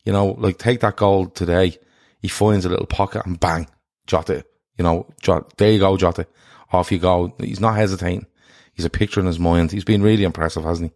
[0.04, 1.78] You know, like take that goal today.
[2.20, 3.68] He finds a little pocket and bang,
[4.06, 4.44] Jota.
[4.78, 6.26] You know, Jota, there you go, Jota.
[6.72, 7.34] Off you go.
[7.40, 8.26] He's not hesitating.
[8.74, 9.72] He's a picture in his mind.
[9.72, 10.92] He's been really impressive, hasn't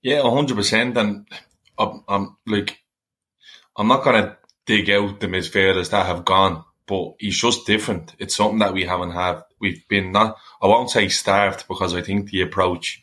[0.00, 0.10] he?
[0.10, 0.96] Yeah, hundred percent.
[0.96, 1.26] And
[1.78, 2.78] I'm, I'm like,
[3.76, 4.36] I'm not gonna
[4.66, 8.14] dig out the midfielders that have gone, but he's just different.
[8.18, 9.42] It's something that we haven't had.
[9.60, 10.36] We've been not.
[10.62, 13.02] I won't say starved because I think the approach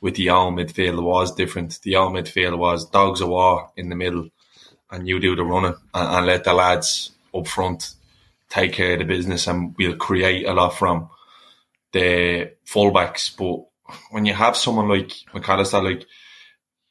[0.00, 1.80] with the old midfield was different.
[1.82, 4.28] The old midfield was dogs of war in the middle,
[4.90, 7.94] and you do the running and, and let the lads up front
[8.48, 11.08] take care of the business, and we'll create a lot from
[11.92, 13.36] the fullbacks.
[13.36, 13.66] But
[14.10, 16.06] when you have someone like McAllister, like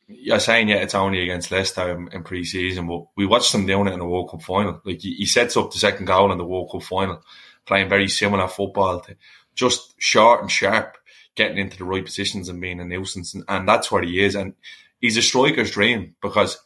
[0.08, 3.88] you're saying, yeah, it's only against Leicester in, in pre-season, but we watched them doing
[3.88, 4.82] it in the World Cup final.
[4.84, 7.24] Like he, he sets up the second goal in the World Cup final,
[7.66, 9.16] playing very similar football, to
[9.56, 10.98] just short and sharp,
[11.36, 14.36] getting into the right positions and being a nuisance, and, and that's what he is.
[14.36, 14.54] And
[15.00, 16.60] he's a striker's dream because,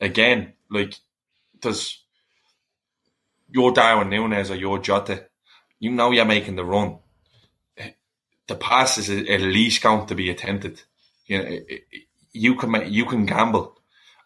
[0.00, 0.94] again, like
[1.60, 2.02] there's
[3.50, 5.26] your Darwin Nunez or your Jota,
[5.78, 6.98] you know you're making the run.
[8.48, 10.82] The pass is at least going to be attempted.
[11.26, 11.58] You know,
[12.32, 13.78] you can make, you can gamble.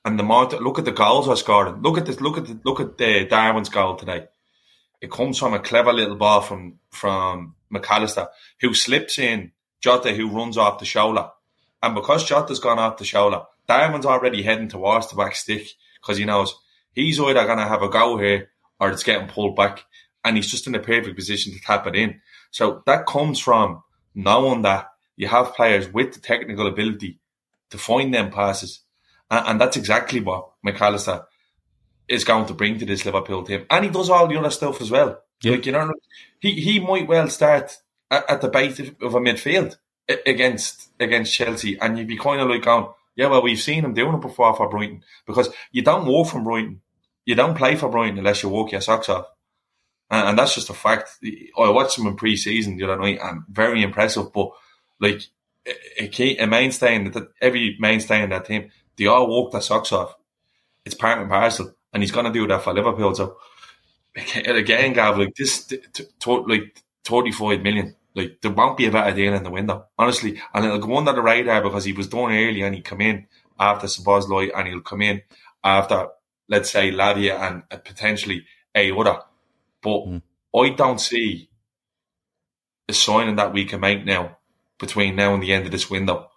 [0.04, 1.82] And the more look at the goals we're scoring.
[1.82, 2.20] Look at this.
[2.20, 4.26] Look at the, look at the Darwin's goal today.
[5.00, 8.28] It comes from a clever little ball from from McAllister,
[8.60, 11.30] who slips in Jota, who runs off the shoulder,
[11.82, 15.68] and because Jota's gone off the shoulder, Darwin's already heading towards the back stick
[16.00, 16.54] because he knows
[16.92, 19.84] he's either going to have a go here or it's getting pulled back,
[20.24, 22.20] and he's just in a perfect position to tap it in.
[22.50, 23.82] So that comes from
[24.14, 27.18] knowing that you have players with the technical ability
[27.70, 28.81] to find them passes.
[29.31, 31.24] And, and that's exactly what McAllister
[32.09, 33.66] is going to bring to this Liverpool team.
[33.70, 35.20] And he does all the other stuff as well.
[35.42, 35.52] Yeah.
[35.52, 35.92] Like, you know,
[36.40, 37.76] he, he might well start
[38.11, 39.76] at, at the base of a midfield
[40.24, 43.94] against against Chelsea, and you'd be kind of like going, yeah, well, we've seen him
[43.94, 46.81] doing it before for Brighton because you don't walk from Brighton,
[47.24, 49.26] you don't play for Brighton unless you walk your socks off,
[50.11, 51.18] and, and that's just a fact.
[51.59, 54.33] I watched him in pre-season the other night, and very impressive.
[54.33, 54.50] But
[55.00, 55.22] like
[55.98, 59.61] a, key, a mainstay in that every mainstay in that team, they all walk their
[59.61, 60.14] socks off.
[60.85, 63.14] It's part and parcel, and he's going to do that for Liverpool.
[63.14, 63.37] So
[64.14, 65.72] again, Gav, like this,
[66.26, 67.96] like thirty-five million.
[68.14, 70.40] Like there won't be a better deal in the window, honestly.
[70.55, 73.26] And it'll go under the radar because he was done early and he come in
[73.59, 75.20] after Szoboszlai and he'll come in
[75.62, 76.09] after,
[76.48, 79.20] let's say, Lavia and potentially a other.
[79.83, 80.22] But mm.
[80.55, 81.50] I don't see
[82.88, 84.38] a signing that we can make now
[84.78, 86.28] between now and the end of this window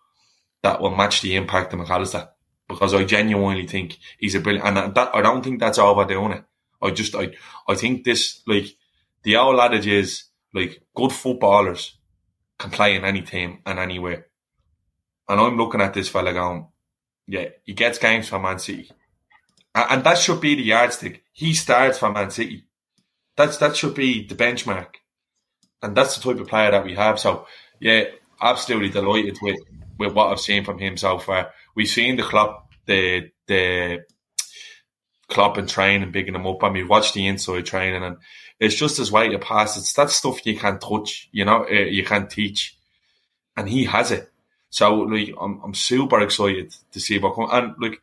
[0.61, 2.29] that will match the impact of McAllister.
[2.67, 6.43] Because I genuinely think he's a brilliant, and that, I don't think that's overdoing it.
[6.81, 7.31] I just, I,
[7.67, 8.75] I think this, like,
[9.23, 11.97] the old adage is, like, good footballers
[12.59, 14.27] can play in any team and anywhere.
[15.27, 16.67] And I'm looking at this fella going,
[17.27, 18.91] yeah, he gets games for Man City.
[19.73, 21.23] And, and that should be the yardstick.
[21.33, 22.65] He starts for Man City.
[23.35, 24.95] That's, that should be the benchmark.
[25.81, 27.19] And that's the type of player that we have.
[27.19, 27.47] So,
[27.79, 28.03] yeah,
[28.41, 29.59] absolutely delighted with,
[29.97, 31.51] with what I've seen from him so far.
[31.75, 34.05] We've seen the club, the the
[35.27, 38.17] club and training, bigging him up, and we've watched the inside training, and
[38.59, 39.77] it's just his way to pass.
[39.77, 42.77] It's that stuff you can't touch, you know, uh, you can't teach,
[43.55, 44.29] and he has it.
[44.69, 47.49] So like, I'm I'm super excited to see what comes.
[47.53, 48.01] And like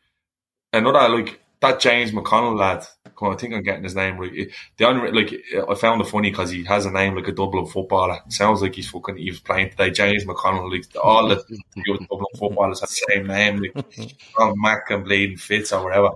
[0.73, 4.49] another like that James McConnell lad, I think I'm getting his name right.
[4.77, 5.33] The only like
[5.67, 8.19] I found it funny because he has a name like a Dublin footballer.
[8.25, 9.89] It sounds like he's fucking he was playing today.
[9.89, 11.43] James McConnell, like all the
[11.85, 16.11] Dublin footballers have the same name, like Mac and Bleeding Fitz or whatever.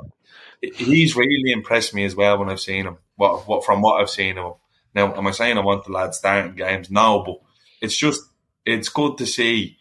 [0.61, 2.97] He's really impressed me as well when I've seen him.
[3.15, 4.53] What what from what I've seen him.
[4.93, 6.91] Now, am I saying I want the lad starting games?
[6.91, 7.39] No, but
[7.81, 8.21] it's just
[8.63, 9.77] it's good to see.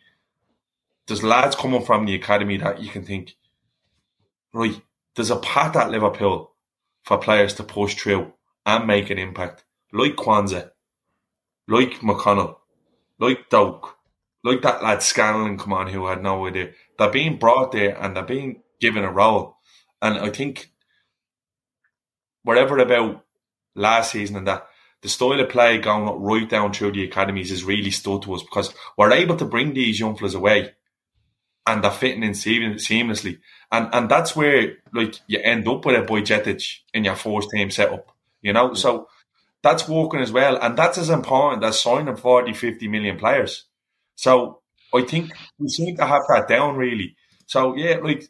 [1.07, 3.35] There's lads coming from the academy that you can think,
[4.55, 4.81] right
[5.21, 6.55] there's a path at Liverpool
[7.03, 8.33] for players to push through
[8.65, 10.71] and make an impact, like Quansah,
[11.69, 12.57] like McConnell,
[13.19, 13.99] like Doak,
[14.43, 16.71] like that lad Scanlon, come on, who had no idea.
[16.99, 19.59] They're being brought there and they're being given a role.
[20.01, 20.71] And I think
[22.43, 23.23] whatever about
[23.75, 24.69] last season and that,
[25.03, 28.43] the style of play going right down through the academies is really stood to us
[28.43, 30.73] because we're able to bring these young fellas away
[31.71, 33.39] and they're fitting in seamlessly.
[33.71, 37.71] And and that's where like you end up with a Bajcetic in your first team
[37.71, 38.11] setup,
[38.43, 38.75] you know?
[38.75, 39.09] So
[39.63, 40.59] that's working as well.
[40.61, 43.67] And that's as important as signing 40, 50 million players.
[44.17, 44.61] So
[44.93, 47.17] I think we seem to have that down really.
[47.47, 48.29] So yeah, like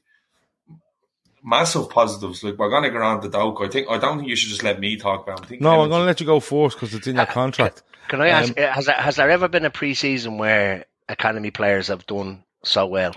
[1.42, 2.44] massive positives.
[2.44, 3.60] Like we're gonna get on the Doak.
[3.62, 5.46] I think I don't think you should just let me talk about.
[5.46, 5.58] Him.
[5.62, 7.82] no, I'm gonna let you go first because it's in your uh, contract.
[8.08, 8.50] Can I ask?
[8.50, 12.86] Um, has there, has there ever been a preseason where academy players have done so
[12.86, 13.14] well?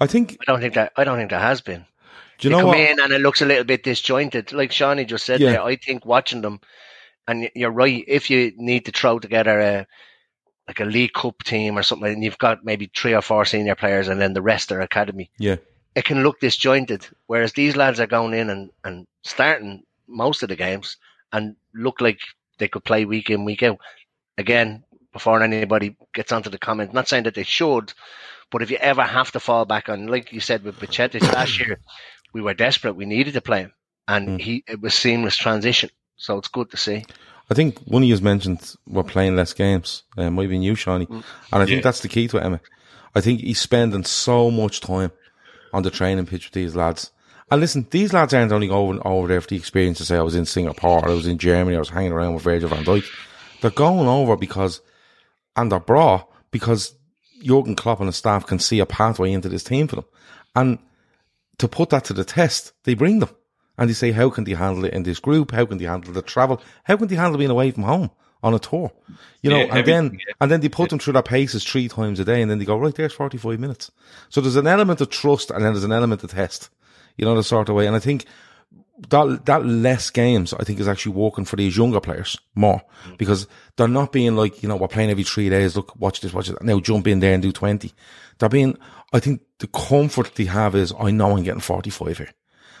[0.00, 1.84] I think I don't think that I don't think there has been.
[2.38, 2.78] Do you they know come what?
[2.78, 5.40] in and it looks a little bit disjointed, like Seany just said.
[5.40, 5.52] Yeah.
[5.52, 6.60] There, I think watching them,
[7.26, 8.04] and you're right.
[8.06, 9.86] If you need to throw together a
[10.68, 13.74] like a League Cup team or something, and you've got maybe three or four senior
[13.74, 15.30] players, and then the rest are academy.
[15.38, 15.56] Yeah.
[15.94, 20.50] It can look disjointed, whereas these lads are going in and, and starting most of
[20.50, 20.98] the games
[21.32, 22.20] and look like
[22.58, 23.78] they could play week in week out.
[24.36, 24.84] Again,
[25.18, 27.92] before anybody gets onto the comment, not saying that they should,
[28.52, 31.58] but if you ever have to fall back on, like you said with Bajcetic last
[31.58, 31.80] year,
[32.32, 32.94] we were desperate.
[32.94, 33.72] We needed to play him,
[34.06, 34.40] and Mm.
[34.40, 35.90] he it was seamless transition.
[36.16, 37.04] So it's good to see.
[37.50, 40.04] I think one of you has mentioned we're playing less games.
[40.16, 41.08] Uh, might be you, Seany.
[41.52, 42.60] And I think that's the key to it, Emmet.
[43.14, 45.10] I think he's spending so much time
[45.72, 47.10] on the training pitch with these lads.
[47.50, 50.22] And listen, these lads aren't only going over there for the experience to say I
[50.22, 52.84] was in Singapore, or I was in Germany, I was hanging around with Virgil van
[52.84, 53.04] Dijk.
[53.62, 54.80] They're going over because,
[55.58, 56.94] and they're brought because
[57.42, 60.04] Jurgen Klopp and the staff can see a pathway into this team for them.
[60.54, 60.78] And
[61.58, 63.30] to put that to the test, they bring them
[63.76, 65.50] and they say, how can they handle it in this group?
[65.50, 66.62] How can they handle the travel?
[66.84, 68.10] How can they handle being away from home
[68.42, 68.92] on a tour?
[69.42, 70.34] You know, Yeah, and then, yeah.
[70.40, 72.64] and then they put them through their paces three times a day and then they
[72.64, 73.90] go, right, there's 45 minutes.
[74.28, 76.70] So there's an element of trust and then there's an element of test,
[77.16, 77.86] you know, the sort of way.
[77.86, 78.26] And I think
[79.10, 82.82] that, that less games, I think is actually working for these younger players more
[83.16, 85.76] because they're not being like, you know, we're playing every three days.
[85.76, 86.62] Look, watch this, watch it.
[86.62, 87.92] Now jump in there and do 20.
[88.38, 88.76] They're being,
[89.12, 92.30] I think the comfort they have is, I know I'm getting 45 here.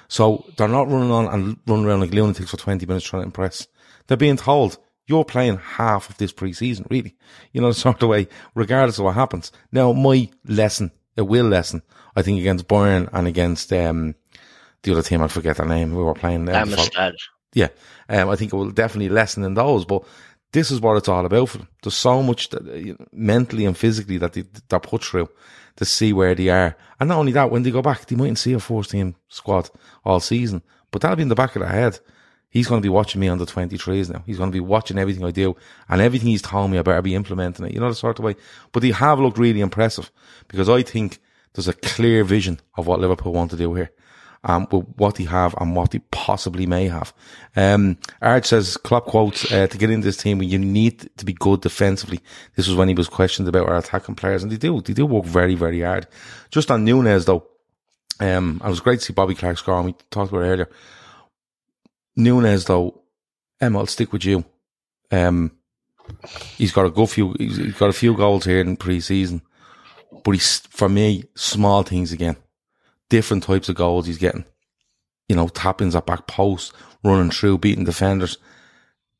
[0.08, 3.26] So they're not running on and running around like lunatics for 20 minutes trying to
[3.26, 3.66] impress.
[4.06, 7.16] They're being told, you're playing half of this preseason, really.
[7.52, 9.52] You know, the sort of way, regardless of what happens.
[9.70, 11.82] Now, my lesson, it will lesson,
[12.16, 14.14] I think against Bayern and against, um,
[14.82, 16.68] the other team, I forget their name, we were playing them.
[16.68, 17.14] Darmstadt.
[17.52, 17.68] Yeah.
[18.08, 20.04] Um, I think it will definitely lessen in those, but
[20.52, 21.68] this is what it's all about for them.
[21.82, 25.28] There's so much that, uh, you know, mentally and physically that they, they're put through
[25.76, 26.76] to see where they are.
[26.98, 29.70] And not only that, when they go back, they mightn't see a first team squad
[30.04, 31.98] all season, but that'll be in the back of their head.
[32.50, 34.22] He's going to be watching me on the 23s now.
[34.24, 35.54] He's going to be watching everything I do
[35.88, 37.74] and everything he's told me, I better be implementing it.
[37.74, 38.36] You know, the sort of way.
[38.72, 40.10] But they have looked really impressive
[40.48, 41.18] because I think
[41.52, 43.90] there's a clear vision of what Liverpool want to do here.
[44.44, 47.12] Um, with what they have and what they possibly may have.
[47.56, 51.32] Um, Art says, Klopp quotes, uh, to get into this team, you need to be
[51.32, 52.20] good defensively.
[52.54, 55.06] This was when he was questioned about our attacking players and they do, they do
[55.06, 56.06] work very, very hard.
[56.52, 57.48] Just on Nunez though,
[58.20, 60.68] um, it was great to see Bobby Clark score and we talked about earlier.
[62.14, 63.02] Nunez though,
[63.60, 64.44] Emmet, I'll stick with you.
[65.10, 65.50] Um,
[66.56, 69.42] he's got a good few, he's got a few goals here in pre-season,
[70.22, 72.36] but he's, for me, small things again.
[73.10, 74.44] Different types of goals he's getting.
[75.28, 76.72] You know, tappings at back post,
[77.04, 78.38] running through, beating defenders.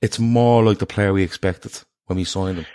[0.01, 2.67] It's more like the player we expected when we signed him.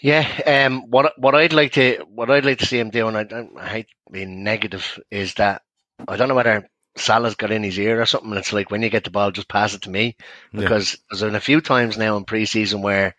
[0.00, 3.16] Yeah, um, what what I'd like to what I'd like to see him do, and
[3.16, 5.62] I, don't- I hate being negative, is that
[6.06, 8.32] I don't know whether Salah's got in his ear or something.
[8.34, 10.16] It's like when you get the ball, just pass it to me,
[10.52, 10.60] Yeah.
[10.60, 13.14] because there's been a few times now in pre-season where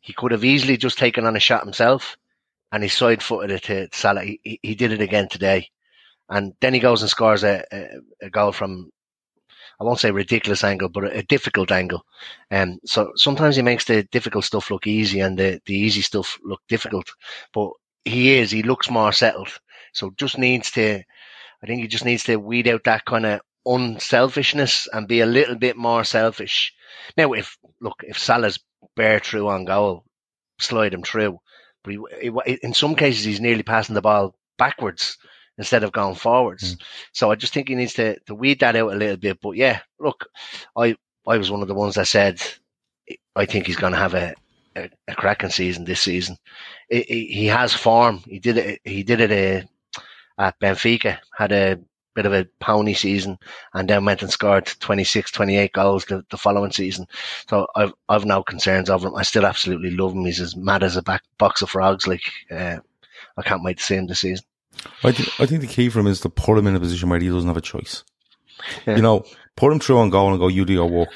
[0.00, 2.16] he could have easily just taken on a shot himself,
[2.72, 4.24] and he side footed it to Salah.
[4.24, 5.68] He, he, he did it again today,
[6.28, 7.88] and then he goes and scores a, a,
[8.22, 8.90] a goal from.
[9.80, 12.04] I won't say ridiculous angle, but a, a difficult angle.
[12.50, 16.36] Um, so sometimes he makes the difficult stuff look easy and the, the easy stuff
[16.42, 17.08] look difficult.
[17.54, 17.70] But
[18.04, 19.56] he is, he looks more settled.
[19.92, 21.04] So just needs to,
[21.62, 25.26] I think he just needs to weed out that kind of unselfishness and be a
[25.26, 26.74] little bit more selfish.
[27.16, 28.58] Now, if, look, if Salah's
[28.96, 30.04] bare through on goal,
[30.58, 31.38] slide him through.
[31.96, 35.18] But he, he, in some cases, he's nearly passing the ball backwards
[35.56, 36.76] instead of going forwards.
[37.12, 39.40] So I just think he needs to, to weed that out a little bit.
[39.40, 40.28] But yeah, look,
[40.76, 40.96] I,
[41.26, 42.40] I was one of the ones that said
[43.34, 44.34] I think he's going to have a,
[44.76, 46.36] a, a cracking season this season.
[46.88, 48.22] He, he, he has form.
[48.26, 48.80] He did it.
[48.84, 49.64] He did it
[49.98, 50.02] uh,
[50.40, 51.18] at Benfica.
[51.36, 51.78] Had a
[52.18, 53.38] bit of a pony season,
[53.72, 57.06] and then went and scored 26, 28 goals the, the following season.
[57.48, 59.14] So I've I've no concerns over him.
[59.14, 60.24] I still absolutely love him.
[60.24, 62.08] He's as mad as a back box of frogs.
[62.08, 62.78] Like uh,
[63.36, 64.44] I can't wait to see him this season.
[65.04, 67.08] I think, I think the key for him is to put him in a position
[67.08, 68.02] where he doesn't have a choice.
[68.84, 68.96] Yeah.
[68.96, 71.10] You know, put him through on goal and go, you do your work.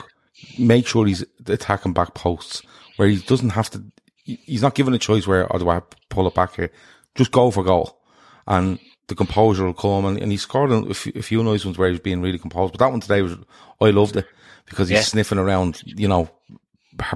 [0.58, 2.62] Make sure he's attacking back posts
[2.96, 3.84] where he doesn't have to,
[4.24, 6.70] he's not given a choice where, oh, do I pull it back here?
[7.14, 8.00] Just go for goal.
[8.46, 11.92] And the composure will come and, and he scored a few, nice ones where he
[11.92, 12.72] was being really composed.
[12.72, 13.36] But that one today was,
[13.80, 14.26] I loved it
[14.66, 15.02] because he's Yeah.
[15.04, 16.30] sniffing around, you know,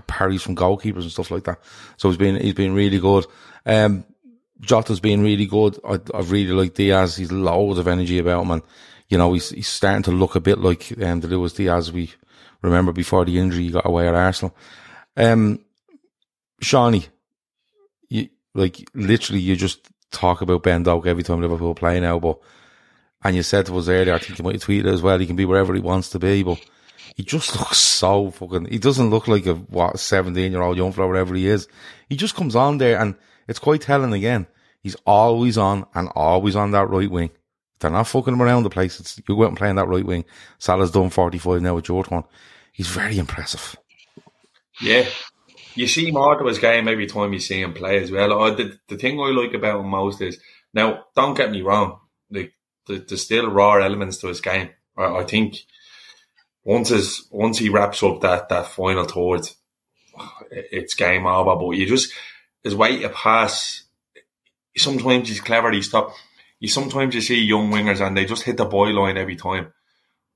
[0.07, 1.61] parries from goalkeepers and stuff like that.
[1.97, 3.25] So he's been, he's been really good.
[3.65, 4.05] Um,
[4.61, 5.79] Jota's been really good.
[5.87, 7.17] I, I really like Diaz.
[7.17, 8.63] He's loads of energy about him, and
[9.09, 12.11] you know he's he's starting to look a bit like um, the Luis Diaz we
[12.63, 14.57] remember before the injury he got away at Arsenal.
[15.15, 15.61] Um,
[16.63, 17.05] Shawnee,
[18.09, 19.81] you like literally you just
[20.13, 22.39] talk about Ben Doak every time Liverpool play now, but
[23.23, 25.19] and you said to us earlier, I think you might tweet it as well.
[25.19, 26.61] He can be wherever he wants to be, but
[27.17, 28.67] he just looks so fucking.
[28.67, 31.69] He doesn't look like a what seventeen year old young fella, whatever he is.
[32.09, 33.17] He just comes on there, and
[33.49, 34.47] it's quite telling again.
[34.83, 37.31] He's always on and always on that right wing.
[37.81, 39.01] They're not fucking him around the place.
[39.01, 40.25] It's, you out and play on that right wing.
[40.59, 42.23] Salah's done 45 now with Jordan.
[42.73, 43.77] He's very impressive.
[44.81, 45.07] Yeah.
[45.77, 48.43] You see more to his game every time you see him play as well.
[48.43, 50.39] I, the, the thing I like about him most is,
[50.75, 52.53] now, don't get me wrong, like,
[52.87, 54.71] there's still raw elements to his game.
[54.97, 55.57] I, I think
[56.65, 59.49] once his, once he wraps up that, that final third,
[60.51, 61.57] it's game over.
[61.57, 62.13] But you just,
[62.65, 63.85] his way to pass,
[64.77, 66.15] sometimes he's clever, he stop
[66.59, 69.73] you sometimes you see young wingers and they just hit the boy line every time.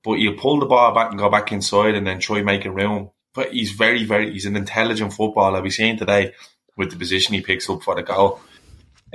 [0.03, 3.11] But you pull the ball back and go back inside and then try making room.
[3.33, 5.61] But he's very, very he's an intelligent footballer.
[5.61, 6.33] We've seen today
[6.75, 8.41] with the position he picks up for the goal.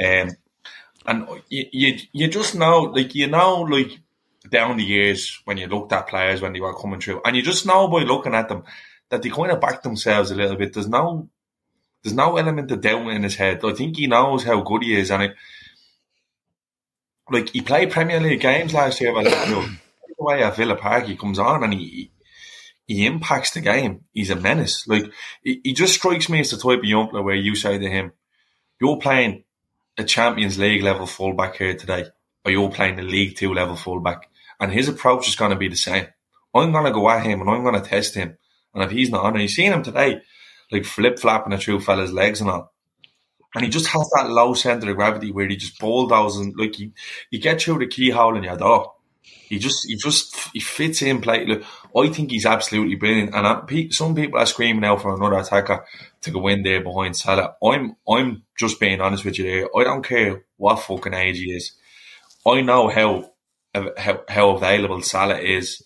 [0.03, 0.31] Um,
[1.07, 3.99] and you, you you just know like you know like
[4.51, 7.43] down the years when you looked at players when they were coming through and you
[7.43, 8.63] just know by looking at them
[9.11, 10.73] that they kind of back themselves a little bit.
[10.73, 11.29] There's no
[12.03, 13.65] there's no element of doubt in his head.
[13.65, 15.37] I think he knows how good he is and it
[17.31, 19.79] like he played Premier League games last year, but the
[20.19, 22.11] way at Villa Park he comes on and he
[22.87, 24.05] he impacts the game.
[24.13, 24.87] He's a menace.
[24.87, 25.11] Like
[25.43, 27.91] he, he just strikes me as the type of young player where you say to
[27.91, 28.13] him,
[28.81, 29.45] "You're playing
[29.99, 32.07] a Champions League level fullback here today,
[32.45, 34.29] or you're playing a League Two level fullback,"
[34.61, 36.07] and his approach is going to be the same.
[36.55, 38.39] I'm going to go at him and I'm going to test him,
[38.75, 40.21] and if he's not on, and you've seen him today,
[40.71, 42.73] like flip flapping it through fella's legs and all
[43.57, 46.93] and he just has that low center of gravity where he just bulldozes like he
[47.31, 48.93] he gets through the keyhole in your door.
[49.49, 51.47] He just he just he fits in play.
[51.47, 51.63] Look,
[51.97, 53.35] I think he's absolutely brilliant.
[53.35, 55.85] And I, some people are screaming out for another attacker
[56.23, 57.55] to go in there behind Salah.
[57.63, 59.69] I'm I'm just being honest with you there.
[59.77, 61.73] I don't care what fucking age he is.
[62.47, 63.33] I know how
[63.75, 65.83] how, how available Salah is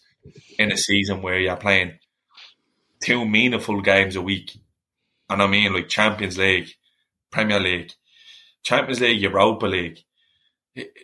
[0.59, 1.99] in a season where you're playing
[3.03, 4.59] two meaningful games a week.
[5.29, 6.71] And I mean like Champions League
[7.31, 7.93] Premier League,
[8.63, 9.99] Champions League, Europa League.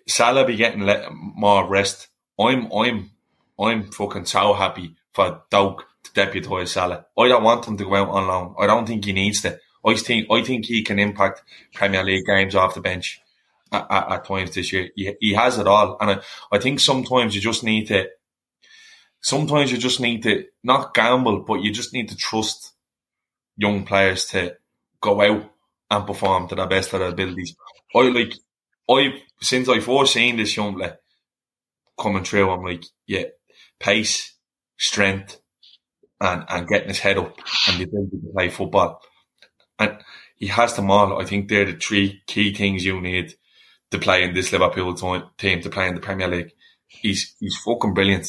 [0.07, 2.09] Salah be getting more rest.
[2.39, 3.11] I'm I'm
[3.59, 7.07] I'm fucking so happy for Doak to deputise Salah.
[7.19, 8.55] I don't want him to go out on loan.
[8.59, 9.59] I don't think he needs to.
[9.85, 13.21] I think I think he can impact Premier League games off the bench
[13.73, 14.91] at, at, at times this year.
[14.95, 16.21] He, he, has it all, and I,
[16.53, 18.09] I think sometimes you just need to.
[19.21, 22.73] Sometimes you just need to not gamble, but you just need to trust
[23.57, 24.57] young players to
[25.01, 25.51] go out
[25.91, 27.57] and perform to the best of their abilities.
[27.95, 28.35] I like
[28.91, 30.99] I since I've first seen this young lad
[31.99, 33.25] coming through, I'm like, yeah,
[33.81, 34.35] pace,
[34.79, 35.41] strength,
[36.21, 37.37] and and getting his head up
[37.69, 39.01] and the ability to play football.
[39.79, 39.99] And
[40.37, 41.21] he has them all.
[41.21, 43.35] I think they're the three key things you need
[43.91, 44.95] to play in this Liverpool
[45.39, 46.53] team to play in the Premier League.
[46.87, 48.29] He's he's fucking brilliant.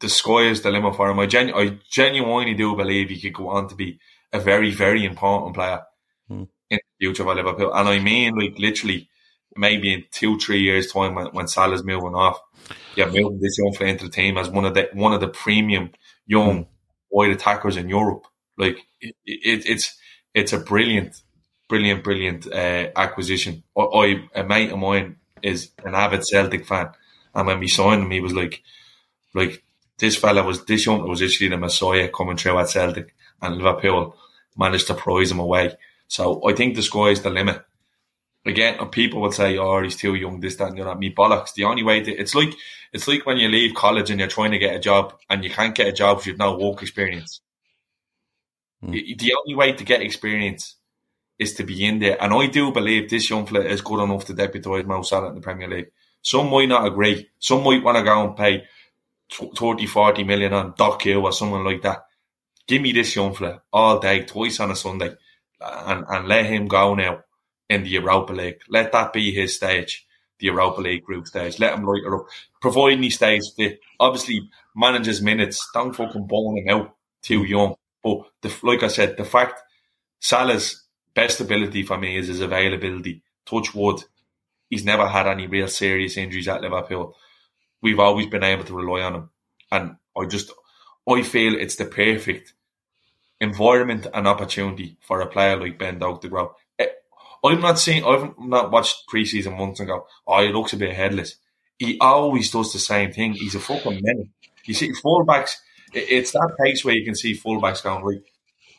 [0.00, 1.20] The sky is the limit for him.
[1.20, 4.00] I, genu- I genuinely do believe he could go on to be
[4.32, 5.82] a very very important player.
[6.28, 7.72] Hmm in the future for Liverpool.
[7.74, 9.08] And I mean, like literally,
[9.56, 12.38] maybe in two, three years' time when, when Salah's moving off,
[12.96, 15.28] yeah, moving this young player into the team as one of the one of the
[15.28, 15.90] premium
[16.26, 16.66] young
[17.10, 18.26] wide attackers in Europe.
[18.56, 19.96] Like it, it, it's
[20.32, 21.20] it's a brilliant,
[21.68, 23.62] brilliant, brilliant uh, acquisition.
[23.76, 26.90] I, I, a mate of mine is an avid Celtic fan,
[27.34, 28.62] and when we signed him, he was like,
[29.34, 29.62] like
[29.98, 34.16] this fella was this young was actually the messiah coming through at Celtic, and Liverpool
[34.56, 35.76] managed to prize him away.
[36.08, 37.62] So I think the sky's the limit.
[38.46, 41.54] Again, people would say, "Oh, he's too young." This, that, and you know, me bollocks.
[41.54, 42.52] The only way to, it's like
[42.92, 45.50] it's like when you leave college and you're trying to get a job and you
[45.50, 47.40] can't get a job if you've no work experience.
[48.84, 49.18] Mm.
[49.18, 50.76] The only way to get experience
[51.38, 52.22] is to be in there.
[52.22, 55.36] And I do believe this young fella is good enough to deputise Mo Salah in
[55.36, 55.90] the Premier League.
[56.20, 57.28] Some might not agree.
[57.38, 58.64] Some might want to go and pay
[59.32, 62.04] 30, 40 million on Doc Hill or someone like that.
[62.68, 65.14] Give me this young fella all day, twice on a Sunday
[65.60, 67.24] and, and let him go now
[67.68, 68.60] in the Europa League.
[68.68, 70.06] Let that be his stage,
[70.38, 71.58] the Europa League group stage.
[71.58, 72.26] Let him light it up.
[72.60, 73.80] Providing he stays fit.
[73.98, 75.68] Obviously, manages minutes.
[75.72, 77.74] Don't fucking bone him out too young.
[78.02, 79.62] But the, like I said, the fact
[80.20, 83.22] Salah's best ability for me is his availability.
[83.46, 84.04] Touch wood.
[84.68, 87.16] He's never had any real serious injuries at Liverpool.
[87.80, 89.30] We've always been able to rely on him.
[89.70, 90.52] And I just,
[91.08, 92.54] I feel it's the perfect
[93.40, 96.54] environment and opportunity for a player like Ben Doak to grow.
[97.44, 100.94] I'm not seen, I've not watched preseason once and go, Oh, he looks a bit
[100.94, 101.36] headless.
[101.78, 103.34] He always does the same thing.
[103.34, 104.28] He's a fucking menace.
[104.64, 105.56] You see, fullbacks.
[105.92, 108.22] It's that pace where you can see fullbacks going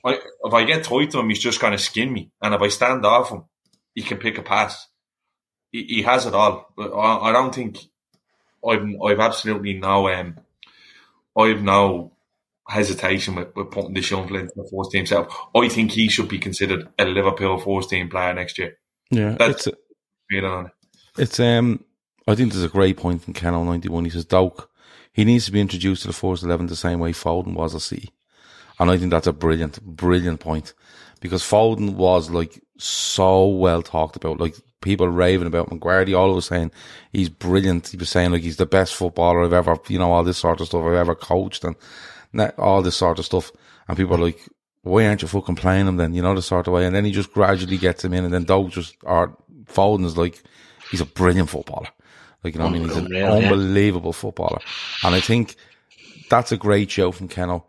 [0.05, 2.61] like, if I get tight to him, he's just going to skin me, and if
[2.61, 3.45] I stand off him,
[3.95, 4.87] he can pick a pass.
[5.71, 6.71] He, he has it all.
[6.77, 7.79] I, I don't think
[8.65, 10.37] I've I've absolutely no um
[11.35, 12.14] I've no
[12.67, 15.31] hesitation with, with putting the Shunflin into the first team setup.
[15.55, 18.77] I think he should be considered a Liverpool first team player next year.
[19.11, 19.77] Yeah, That's it's
[20.29, 20.71] feeling on it.
[21.17, 21.83] it's um.
[22.27, 24.03] I think there's a great point from Ken ninety one.
[24.05, 24.69] He says Doak,
[25.13, 27.79] he needs to be introduced to the first eleven the same way Foden was a
[27.79, 28.09] City,
[28.79, 30.73] and I think that's a brilliant, brilliant point
[31.21, 35.79] because Foden was like so well talked about, like people raving about him.
[35.79, 36.71] Guardiola was saying
[37.11, 37.87] he's brilliant.
[37.89, 40.61] He was saying like he's the best footballer I've ever, you know, all this sort
[40.61, 41.75] of stuff I've ever coached and
[42.37, 43.51] that, all this sort of stuff.
[43.87, 44.39] And people are like,
[44.81, 46.13] why aren't you fucking playing him then?
[46.13, 46.85] You know, the sort of way.
[46.85, 50.17] And then he just gradually gets him in and then Doug just, or Foden is
[50.17, 50.43] like,
[50.91, 51.87] he's a brilliant footballer.
[52.43, 52.87] Like, you know what I mean?
[52.87, 53.31] He's an yeah.
[53.31, 54.59] unbelievable footballer.
[55.03, 55.55] And I think
[56.29, 57.65] that's a great show from Keno.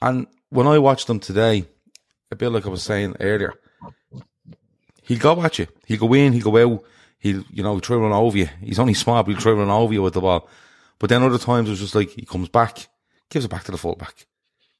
[0.00, 1.64] And when I watched him today,
[2.30, 3.54] a bit like I was saying earlier,
[5.02, 5.66] he'll go at you.
[5.86, 6.84] He'll go in, he'll go out,
[7.18, 8.48] he'll, you know, try run over you.
[8.60, 10.48] He's only smart, but he'll try run over you with the ball.
[10.98, 12.86] But then other times it's just like he comes back,
[13.30, 14.26] gives it back to the fullback,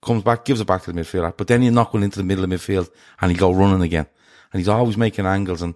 [0.02, 1.36] comes back, gives it back to the midfielder.
[1.36, 2.90] But then he'll knock one into the middle of midfield
[3.20, 4.06] and he'll go running again.
[4.52, 5.74] And he's always making angles and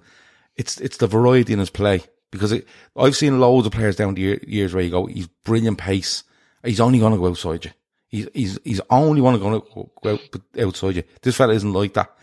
[0.56, 2.66] it's, it's the variety in his play because it,
[2.96, 6.24] I've seen loads of players down the year, years where you go, he's brilliant pace.
[6.64, 7.70] He's only going to go outside you.
[8.08, 10.20] He's, he's, he's only want to go, out,
[10.58, 11.02] outside you.
[11.22, 12.14] This fella isn't like that.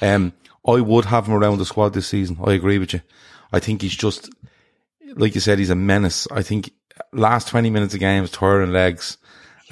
[0.00, 0.32] Um,
[0.66, 2.38] I would have him around the squad this season.
[2.44, 3.00] I agree with you.
[3.52, 4.30] I think he's just,
[5.14, 6.28] like you said, he's a menace.
[6.30, 6.70] I think
[7.12, 9.16] last 20 minutes of games, twirling legs,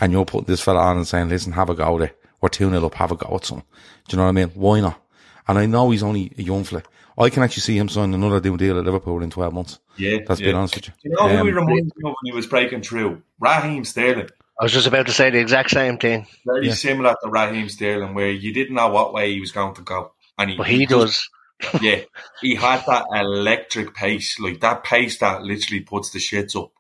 [0.01, 2.13] and you're putting this fella on and saying, listen, have a go there.
[2.41, 3.61] We're 2 0 up, have a go at some.
[3.61, 3.65] Do
[4.11, 4.49] you know what I mean?
[4.55, 5.01] Why not?
[5.49, 6.83] And I know he's only a young fella.
[7.19, 9.79] I can actually see him signing another deal deal at Liverpool in 12 months.
[9.97, 10.47] Yeah, That's yeah.
[10.47, 10.93] being honest with you.
[11.03, 13.23] Do you know who Um, he reminds me of when he was breaking through?
[13.41, 14.29] Raheem Sterling.
[14.61, 16.75] I was just about to say the exact same thing, Very Yeah.
[16.75, 20.13] similar to Raheem Sterling, where you didn't know what way he was going to go.
[20.39, 21.29] And he, but he just- does.
[21.83, 22.01] yeah,
[22.43, 26.71] he had that electric pace, like that pace that literally puts the shits up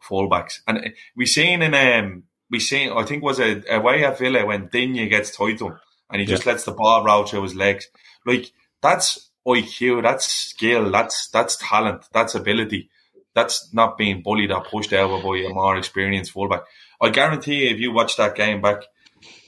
[0.00, 0.60] fullbacks.
[0.68, 0.82] And uh,
[1.16, 2.22] we seen in um
[2.54, 5.78] we seen I think was a away at Villa when Digne gets tight to him
[6.08, 7.88] and he just lets the ball roll through his legs.
[8.24, 12.90] Like that's IQ, that's skill, that's that's talent, that's ability.
[13.34, 16.62] That's not being bullied or pushed over by a more experienced fullback.
[17.02, 18.84] I guarantee you, if you watch that game back,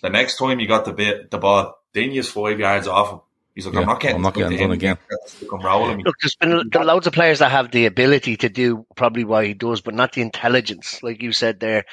[0.02, 3.20] the next time you got the bit the ball, Digne's five yards off him.
[3.54, 4.98] He's like, Yeah, I'm not getting, I'm not getting done again.
[5.50, 6.02] I'm rolling.
[6.02, 9.24] Look, there's been there are loads of players that have the ability to do probably
[9.24, 11.86] what he does, but not the intelligence, like you said there.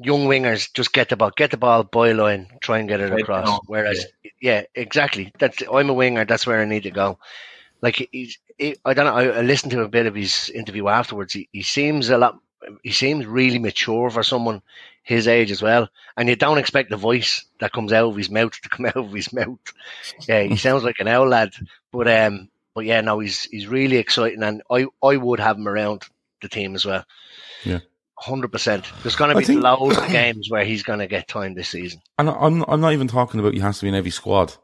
[0.00, 3.12] Young wingers just get the ball, get the ball, boy byline, try and get it
[3.12, 3.48] across.
[3.48, 4.06] down, Whereas,
[4.40, 4.62] yeah.
[4.74, 5.32] exactly.
[5.38, 6.24] That's I'm a winger.
[6.24, 7.18] That's where I need to go.
[7.80, 9.14] Like he's, he, I don't know.
[9.14, 11.32] I, I listened to a bit of his interview afterwards.
[11.32, 12.38] He, he seems a lot.
[12.82, 14.62] He seems really mature for someone
[15.08, 15.88] his age as well.
[16.16, 18.96] And you don't expect the voice that comes out of his mouth to come out
[18.96, 19.58] of his mouth.
[20.28, 21.54] Yeah, he sounds like an owl lad.
[21.90, 25.66] But um, but yeah, no, he's he's really exciting, and I I would have him
[25.66, 26.02] around
[26.42, 27.04] the team as well.
[27.64, 27.80] Yeah.
[28.20, 28.84] Hundred percent.
[29.02, 31.68] There's going to be think- loads of games where he's going to get time this
[31.68, 32.00] season.
[32.18, 34.54] And I'm I'm not even talking about he has to be in every squad.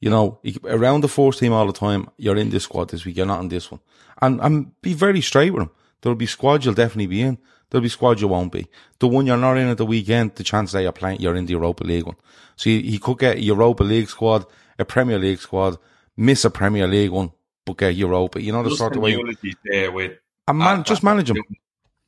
[0.00, 2.08] You know, around the first team all the time.
[2.18, 3.16] You're in this squad this week.
[3.16, 3.80] You're not in this one.
[4.20, 5.70] And and be very straight with him.
[6.02, 7.38] There'll be squads you'll definitely be in.
[7.70, 8.66] There'll be squads you won't be.
[9.00, 11.46] The one you're not in at the weekend, the chance that you're playing, you're in
[11.46, 12.16] the Europa League one.
[12.56, 14.44] So he, he could get a Europa League squad,
[14.78, 15.78] a Premier League squad,
[16.16, 17.32] miss a Premier League one,
[17.64, 18.40] but get Europa.
[18.40, 19.12] You know the Just sort of way.
[19.12, 20.12] unity there with
[20.46, 21.42] And man, just manage him.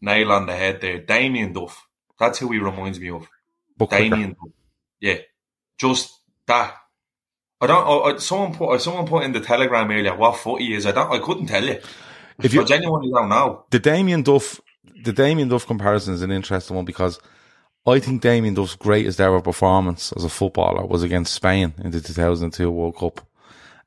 [0.00, 0.98] Nail on the head there.
[0.98, 1.86] Damien Duff.
[2.18, 3.28] That's who he reminds me of.
[3.76, 3.90] But.
[3.90, 4.52] Damien Duff.
[5.00, 5.18] Yeah.
[5.78, 6.74] Just that.
[7.60, 7.86] I don't.
[7.86, 8.80] I, I, someone put.
[8.80, 10.86] Someone put in the telegram earlier what foot he is.
[10.86, 11.12] I don't.
[11.12, 11.80] I couldn't tell you.
[12.42, 13.64] If you I genuinely don't know.
[13.70, 14.60] the Damien Duff,
[15.02, 17.18] the Damien Duff comparison is an interesting one because
[17.86, 22.00] I think Damien Duff's greatest ever performance as a footballer was against Spain in the
[22.00, 23.26] 2002 World Cup.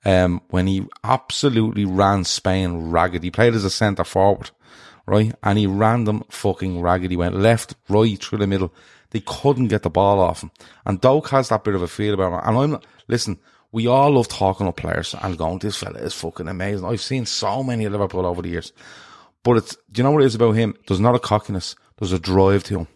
[0.04, 3.24] Um, when he absolutely ran Spain ragged.
[3.24, 4.50] He played as a centre forward,
[5.12, 5.36] right?
[5.44, 7.12] And he ran them fucking ragged.
[7.12, 8.74] He went left, right, through the middle.
[9.10, 10.52] They couldn't get the ball off him.
[10.86, 12.40] And Doak has that bit of a feel about him.
[12.46, 13.38] And I'm, listen,
[13.74, 16.86] we all love talking up players and going, this fella is fucking amazing.
[16.86, 18.72] I've seen so many Liverpool over the years.
[19.44, 20.76] But it's, do you know what it is about him?
[20.88, 21.76] There's not a cockiness.
[21.98, 22.88] There's a drive to him.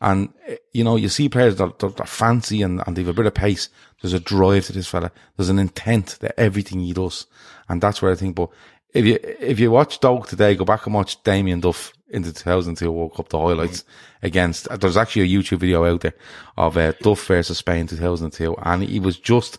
[0.00, 3.12] And, eh, you know, you see players that, that are fancy and, and they've a
[3.12, 3.68] bit of pace.
[4.00, 5.12] There's a drive to this fella.
[5.36, 7.26] There's an intent to everything he does.
[7.68, 8.48] And that's where I think, but
[8.92, 12.32] if you, if you watch Doak today, go back and watch Damien Duff in the
[12.32, 13.84] 2002 World Cup, the highlights
[14.22, 16.14] against, there's actually a YouTube video out there
[16.56, 18.54] of uh, Duff versus Spain 2002.
[18.62, 19.58] And he was just,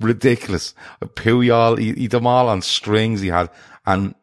[0.00, 0.74] ridiculous.
[1.02, 3.50] Puyol, he, he them all on strings he had,
[3.86, 4.14] and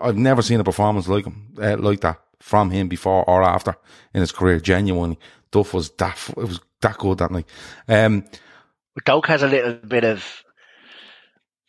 [0.00, 3.76] I've never seen a performance like him, uh, like that from him before or after
[4.14, 4.60] in his career.
[4.60, 5.18] Genuinely,
[5.50, 7.46] Duff was that it was that good that night.
[7.88, 8.24] Um,
[9.04, 10.44] Doak has a little bit of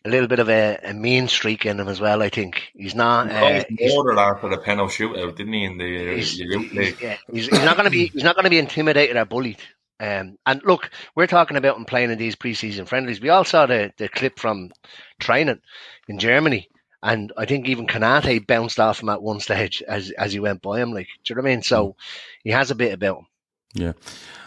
[0.04, 2.22] a little bit of a, a mean streak in him as well.
[2.22, 3.30] I think he's not.
[3.30, 5.64] He Uh, he's, more after the penalty shootout, didn't he?
[5.64, 8.08] In the uh, he's, he's- yeah, he's, he's not going to be.
[8.08, 9.60] He's not going to be intimidated or bullied.
[9.99, 13.22] Um, and look, we're talking about him playing in these preseason friendlies.
[13.22, 14.72] We all saw the, the clip from
[15.20, 15.60] training
[16.08, 16.70] in Germany,
[17.04, 20.64] and I think even Konaté bounced off him at one stage as as he went
[20.64, 20.91] by him.
[20.91, 21.62] Like, do you know what I mean?
[21.62, 21.95] So
[22.43, 23.26] he has a bit about him.
[23.74, 23.93] Yeah.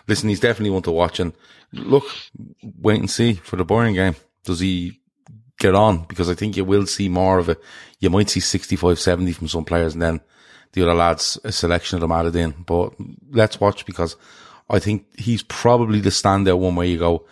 [0.09, 1.33] Listen, he's definitely one to watch and
[1.73, 2.05] look,
[2.63, 4.17] wait and see for the boring game.
[4.45, 5.01] Does he
[5.59, 6.05] get on?
[6.05, 7.61] Because I think you will see more of it.
[8.01, 10.21] You might see 65, 70 from some players and then
[10.73, 12.51] the other lads, a selection of them added in.
[12.67, 12.95] But
[13.31, 14.17] let's watch because
[14.69, 17.27] I think he's probably the standout one where you go,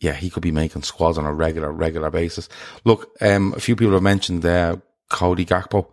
[0.00, 2.48] yeah, he could be making squads on a regular, regular basis.
[2.84, 4.76] Look, um, a few people have mentioned, uh,
[5.08, 5.86] Cody Gakpo,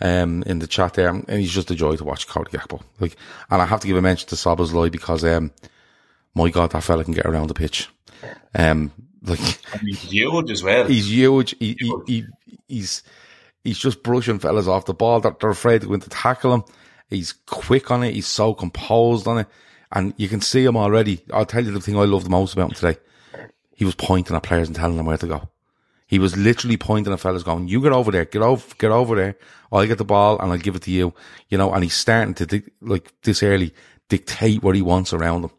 [0.00, 2.82] um, in the chat there, and he's just a joy to watch Cody Gakpo.
[3.00, 3.16] Like,
[3.50, 5.50] and I have to give a mention to Szoboszlai because, um,
[6.34, 7.88] my God, that fella can get around the pitch.
[8.54, 8.92] Um,
[9.24, 9.40] like,
[9.72, 10.86] I mean, he's huge as well.
[10.86, 11.56] he's huge.
[11.58, 12.24] He, he, he,
[12.68, 13.02] he's,
[13.64, 15.20] he's just brushing fellas off the ball.
[15.20, 16.64] They're, they're afraid to go to tackle him.
[17.08, 18.14] He's quick on it.
[18.14, 19.46] He's so composed on it.
[19.92, 21.22] And you can see him already.
[21.32, 23.00] I'll tell you the thing I love the most about him today.
[23.74, 25.48] He was pointing at players and telling them where to go.
[26.06, 29.16] He was literally pointing at fellas going, you get over there, get over, get over
[29.16, 29.36] there.
[29.72, 31.14] I'll get the ball and I'll give it to you.
[31.48, 33.72] You know, and he's starting to, like this early,
[34.08, 35.50] dictate what he wants around him.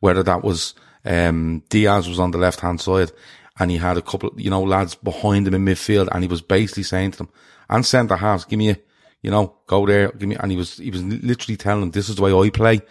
[0.00, 0.74] Whether that was,
[1.08, 3.10] um, Diaz was on the left hand side
[3.58, 6.42] and he had a couple, you know, lads behind him in midfield and he was
[6.42, 7.30] basically saying to them,
[7.70, 8.76] and centre halves, give me a,
[9.22, 12.10] you know, go there, give me, and he was, he was literally telling them, this
[12.10, 12.82] is the way I play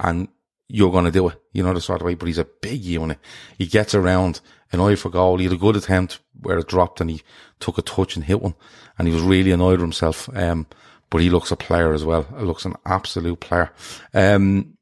[0.00, 0.28] and
[0.68, 1.40] you're going to do it.
[1.52, 3.18] You know, the sort of way, but he's a big unit.
[3.56, 4.40] He gets around
[4.72, 5.38] an eye for goal.
[5.38, 7.22] He had a good attempt where it dropped and he
[7.60, 8.54] took a touch and hit one
[8.98, 10.28] and he was really annoyed with himself.
[10.34, 10.66] Um,
[11.08, 12.26] but he looks a player as well.
[12.36, 13.72] He looks an absolute player.
[14.12, 14.76] Um,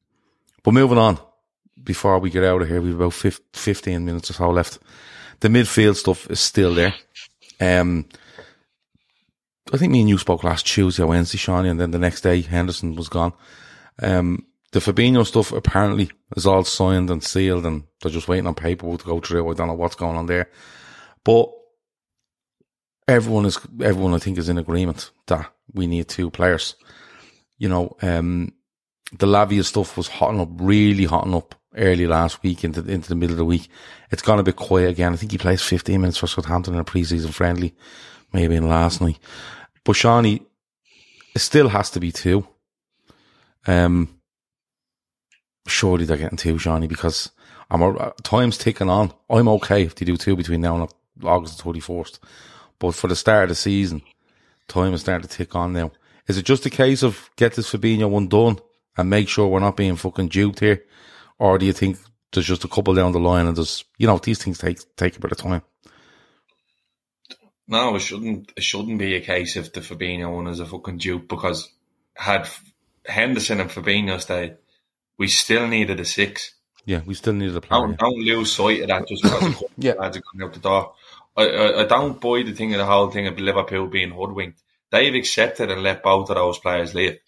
[0.62, 1.18] but moving on
[1.82, 4.78] before we get out of here, we've about 15 minutes or so left.
[5.40, 6.94] The midfield stuff is still there.
[7.60, 8.06] Um,
[9.72, 12.40] I think me and you spoke last Tuesday Wednesday, Seany, and then the next day
[12.40, 13.32] Henderson was gone.
[14.00, 18.54] Um, the Fabinho stuff apparently is all signed and sealed and they're just waiting on
[18.54, 19.50] paperwork to go through.
[19.50, 20.50] I don't know what's going on there.
[21.24, 21.50] But
[23.06, 26.74] everyone is, everyone I think is in agreement that we need two players.
[27.56, 28.52] You know, um,
[29.12, 33.14] the Lavia stuff was hotting up, really hotting up early last week into, into the
[33.14, 33.68] middle of the week.
[34.10, 35.12] It's gone a bit quiet again.
[35.12, 37.74] I think he plays 15 minutes for Southampton in a preseason friendly,
[38.32, 39.18] maybe in last night.
[39.84, 40.44] But Seany,
[41.34, 42.46] it still has to be two.
[43.66, 44.20] Um,
[45.66, 47.30] surely they're getting two, Seany, because
[47.70, 49.12] I'm a, time's ticking on.
[49.28, 50.88] I'm okay if they do two between now and
[51.24, 52.18] August the 21st.
[52.78, 54.02] But for the start of the season,
[54.68, 55.92] time is starting to tick on now.
[56.28, 58.58] Is it just a case of get this Fabinho one done
[58.96, 60.84] and make sure we're not being fucking duped here?
[61.38, 61.98] Or do you think
[62.32, 65.16] there's just a couple down the line and there's, you know, these things take, take
[65.16, 65.62] a bit of time?
[67.68, 68.52] No, it shouldn't.
[68.56, 71.70] It shouldn't be a case if the Fabinho one is a fucking dupe because
[72.14, 72.48] had
[73.04, 74.56] Henderson and Fabinho stayed,
[75.18, 76.54] we still needed a six.
[76.86, 77.80] Yeah, we still needed a player.
[77.82, 79.92] Don't, don't lose sight of that just because Yeah.
[79.92, 80.94] lads are going out the door.
[81.36, 84.62] I, I, I don't buy the thing of the whole thing of Liverpool being hoodwinked.
[84.90, 87.18] They've accepted and let both of those players leave.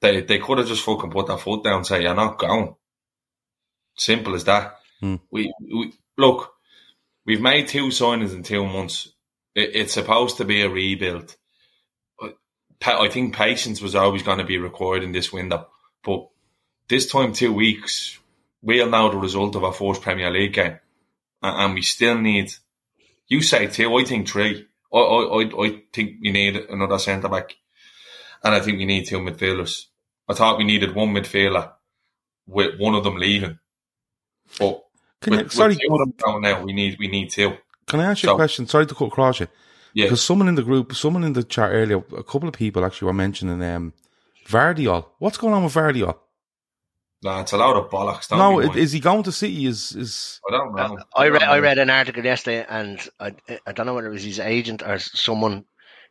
[0.00, 2.74] They they could have just fucking put their foot down and say, You're not going.
[3.96, 4.76] Simple as that.
[5.00, 5.16] Hmm.
[5.30, 6.52] We, we look,
[7.26, 9.08] we've made two signings in two months.
[9.54, 11.36] It, it's supposed to be a rebuild.
[12.84, 15.66] I think patience was always going to be required in this window.
[16.04, 16.28] But
[16.88, 18.18] this time, two weeks,
[18.62, 20.78] we'll know the result of our first Premier League game.
[21.42, 22.52] And, we still need,
[23.28, 24.66] you say two, I think three.
[24.92, 27.56] I, I, I, I think we need another centre back.
[28.42, 29.86] And I think we need two midfielders.
[30.28, 31.72] I thought we needed one midfielder
[32.46, 33.58] with one of them leaving.
[34.58, 34.84] But
[35.20, 37.56] Can with, I, sorry, with two of them going now, we need, we need two.
[37.86, 38.66] can I ask you a question?
[38.66, 39.48] Sorry to cut across you.
[39.94, 40.06] Yeah.
[40.06, 43.06] Because someone in the group, someone in the chat earlier, a couple of people actually
[43.06, 43.92] were mentioning um,
[44.46, 45.06] Gvardiol.
[45.18, 46.16] What's going on with Gvardiol?
[47.22, 48.28] Nah, it's a lot of bollocks.
[48.28, 49.66] Don't No, be is, he going to City?
[49.66, 50.98] Is is I don't know.
[51.16, 53.34] I read don't I read an article yesterday, and I
[53.66, 55.64] I don't know whether it was his agent or someone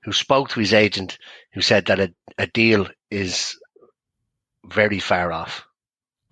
[0.04, 1.18] who spoke to his agent
[1.54, 3.58] who said that a, a deal is
[4.66, 5.66] very far off.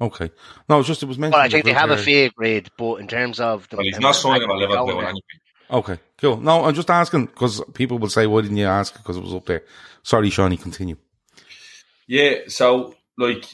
[0.01, 0.29] okay?
[0.69, 1.33] No, it's just it was mentioned.
[1.37, 2.03] Well, I think they have a earlier.
[2.03, 5.07] fee agreed, but in terms of the, Well, he's not signing with Liverpool Going there.
[5.09, 5.21] anyway.
[5.71, 6.37] Okay, cool.
[6.37, 9.33] No, I'm just asking because people will say, "Why didn't you ask?" Because it was
[9.33, 9.63] up there.
[10.03, 10.61] Sorry, Seany.
[10.61, 10.97] Continue.
[12.07, 13.45] Yeah, so like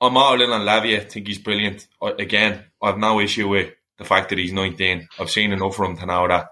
[0.00, 1.00] I'm all in on Lavia.
[1.00, 1.88] I think he's brilliant.
[2.00, 5.08] Again, I've no issue with the fact that he's 19.
[5.18, 6.46] I've seen enough from him to know that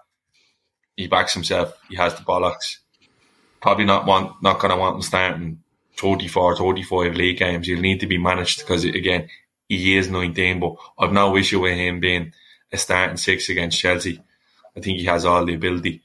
[1.01, 1.73] he backs himself.
[1.89, 2.77] He has the bollocks.
[3.63, 5.63] Probably not want, not going to want him starting
[5.97, 7.67] 34, 35 league games.
[7.67, 9.29] He'll need to be managed because again,
[9.69, 10.61] he is 19.
[10.61, 12.33] But I've no issue with him being
[12.71, 14.23] a starting six against Chelsea.
[14.77, 16.03] I think he has all the ability.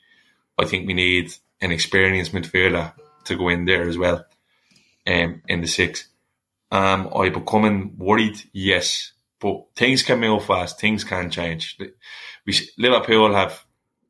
[0.58, 2.94] I think we need an experienced midfielder
[3.26, 4.26] to go in there as well,
[5.06, 6.08] um, in the six.
[6.72, 10.80] Um, I becoming worried, yes, but things can move fast.
[10.80, 11.78] Things can change.
[12.46, 13.66] We Liverpool have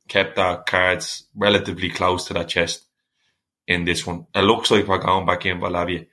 [0.08, 2.86] kept their cards relatively close to their chest
[3.68, 4.28] in this one.
[4.34, 6.08] It looks like we're going back in Lavia.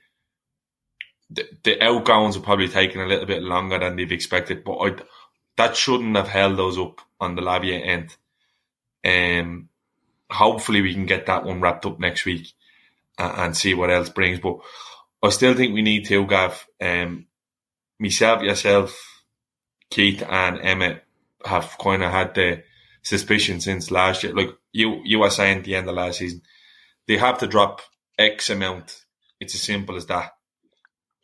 [1.29, 4.95] The, the outgoings are probably taking a little bit longer than they've expected, but I,
[5.57, 8.15] that shouldn't have held those up on the Lavia end.
[9.05, 9.69] Um,
[10.29, 12.53] hopefully we can get that one wrapped up next week
[13.17, 14.39] and, and see what else brings.
[14.39, 14.57] But
[15.21, 16.67] I still think we need to, Gav.
[16.81, 17.27] Um,
[17.99, 19.23] myself, yourself,
[19.89, 21.03] Keith, and Emmet
[21.45, 22.63] have kind of had the
[23.03, 24.33] suspicion since last year.
[24.33, 26.41] Like you, you were saying at the end of last season,
[27.07, 27.81] they have to drop
[28.17, 29.03] X amount.
[29.39, 30.31] It's as simple as that.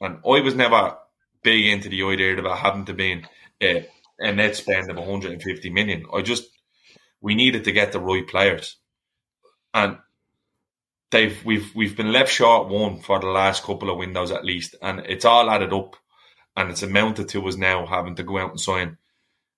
[0.01, 0.97] And I was never
[1.43, 3.23] big into the idea about having to be
[3.61, 3.88] a,
[4.19, 6.05] a net spend of 150 million.
[6.13, 6.45] I just
[7.21, 8.77] we needed to get the right players,
[9.73, 9.97] and
[11.11, 14.75] they've we've we've been left short one for the last couple of windows at least,
[14.82, 15.95] and it's all added up,
[16.55, 18.97] and it's amounted to us now having to go out and sign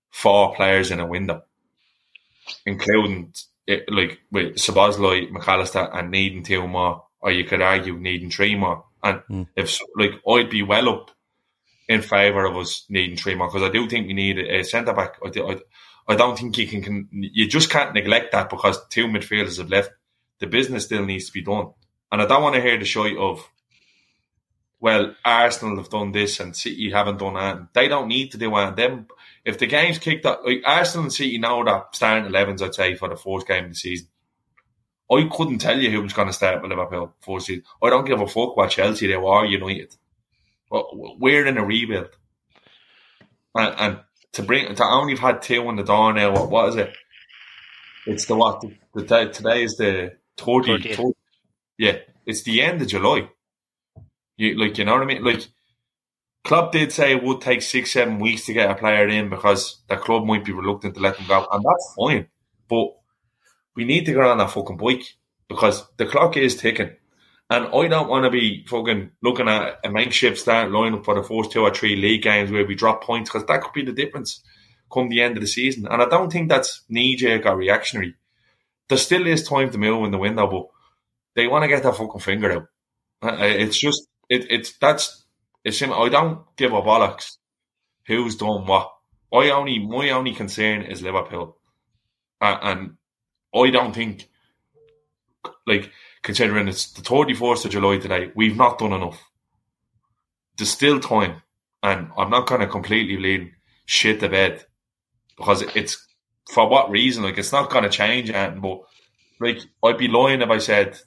[0.10, 1.44] four players in a window,
[2.66, 3.34] including
[3.68, 8.56] it, like with Szoboszlai, McAllister, and needing two more, or you could argue needing three
[8.56, 8.86] more.
[9.04, 9.48] And mm.
[9.56, 11.12] if like I'd be well up
[11.88, 14.94] in favour of us needing three more because I do think we need a centre
[14.94, 15.16] back.
[15.24, 15.58] I, I,
[16.08, 19.70] I don't think you can, can, you just can't neglect that because two midfielders have
[19.70, 19.92] left.
[20.40, 21.72] The business still needs to be done,
[22.12, 23.48] and I don't want to hear the shite of.
[24.80, 27.72] Well, Arsenal have done this and City haven't done that.
[27.74, 28.76] They don't need to do that.
[28.76, 29.06] Them
[29.44, 32.96] if the game's kicked up, like Arsenal and City know that starting 11s, I'd say,
[32.96, 34.08] for the fourth game of the season.
[35.12, 37.64] I couldn't tell you who was going to start with Liverpool fourth season.
[37.84, 39.96] I don't give a fuck what Chelsea they were United.
[40.72, 42.16] We're in a rebuild.
[43.54, 44.00] And, and
[44.34, 46.96] to bring, to only have had two on the door now, what, what is it?
[48.06, 48.62] It's the what?
[48.62, 51.12] The, the, today is the 30, 30,
[51.78, 53.30] Yeah, it's the end of July.
[54.38, 55.24] You, like, you know what I mean?
[55.24, 55.48] Like,
[56.44, 59.82] Club did say it would take six, seven weeks to get a player in because
[59.88, 62.28] the club might be reluctant to let them go, and that's fine.
[62.68, 62.96] But
[63.76, 65.04] we need to get on that fucking bike
[65.48, 66.92] because the clock is ticking.
[67.50, 71.24] And I don't want to be fucking looking at a makeshift start lineup for the
[71.24, 73.92] first two or three league games where we drop points because that could be the
[73.92, 74.42] difference
[74.92, 75.88] come the end of the season.
[75.88, 78.16] And I don't think that's knee jerk or reactionary.
[78.90, 80.68] There still is time to move in the window, but
[81.36, 82.68] they want to get that fucking finger out.
[83.22, 85.21] Uh, it's just it, it's that's
[85.64, 87.38] it's I don't give a bollocks
[88.08, 88.92] who's done what.
[89.34, 91.58] I only my only concern is Liverpool,
[92.42, 92.98] uh, and
[93.56, 94.28] I don't think
[95.66, 95.92] like
[96.24, 99.24] considering it's the thirty fourth of July today, we've not done enough.
[100.58, 101.42] There's still time,
[101.82, 103.52] and I'm not going to completely leave
[103.86, 104.66] shit to bed
[105.38, 106.06] because it's
[106.52, 107.24] for what reason?
[107.24, 108.82] Like it's not going to change, and but
[109.40, 110.98] like I'd be lying if I said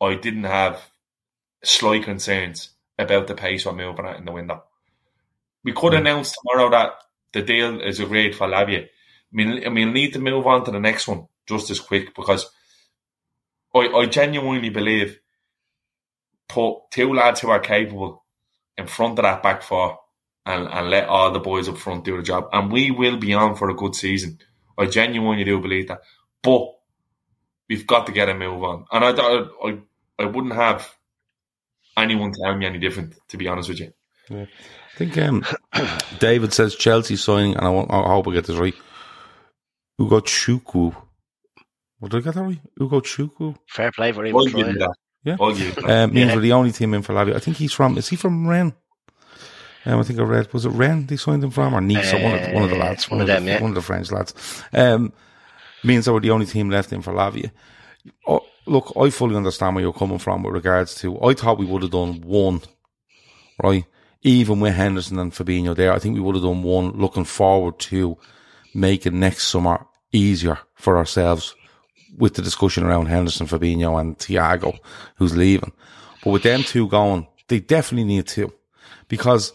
[0.00, 0.90] I didn't have
[1.62, 2.70] slight concerns
[3.00, 4.64] about the pace we're moving at in the window.
[5.64, 5.98] We could mm.
[5.98, 6.92] announce tomorrow that
[7.32, 8.84] the deal is agreed for Lavia.
[8.84, 8.88] I
[9.32, 12.50] mean, I mean, need to move on to the next one just as quick because
[13.74, 15.20] I, I genuinely believe
[16.48, 18.24] put two lads who are capable
[18.76, 19.98] in front of that back four
[20.46, 22.48] and, and let all the boys up front do the job.
[22.52, 24.38] And we will be on for a good season.
[24.76, 26.00] I genuinely do believe that.
[26.42, 26.68] But
[27.68, 28.86] we've got to get a move on.
[28.90, 29.78] And I, I,
[30.18, 30.92] I wouldn't have
[32.00, 33.92] anyone telling me any different, to be honest with you.
[34.28, 34.46] Yeah.
[34.94, 35.44] I think um,
[36.18, 38.74] David says Chelsea signing, and I, want, I hope I get this right.
[40.00, 40.94] Ugochukwu.
[41.98, 42.60] What did I get that right?
[42.78, 43.56] Ugochukwu.
[43.68, 44.52] Fair play, very much.
[44.52, 44.76] Right.
[45.24, 45.36] Yeah.
[45.38, 46.34] Um, means yeah.
[46.34, 47.36] we're the only team in for Lavia.
[47.36, 48.72] I think he's from, is he from Rennes?
[49.86, 52.12] Um, I think I read, was it Rennes they signed him from or Nice?
[52.12, 53.10] Uh, one, of the, one of the lads.
[53.10, 53.60] One, one of, them, the, yeah.
[53.60, 54.34] One of the French lads.
[54.72, 55.12] Um,
[55.84, 57.50] means that we're the only team left in for Lavia.
[58.26, 61.20] Oh, look, I fully understand where you're coming from with regards to.
[61.22, 62.62] I thought we would have done one,
[63.62, 63.84] right?
[64.22, 66.92] Even with Henderson and Fabinho there, I think we would have done one.
[66.92, 68.18] Looking forward to
[68.74, 71.54] making next summer easier for ourselves
[72.16, 74.78] with the discussion around Henderson, Fabinho, and Thiago,
[75.16, 75.72] who's leaving.
[76.24, 78.52] But with them two going, they definitely need two
[79.08, 79.52] because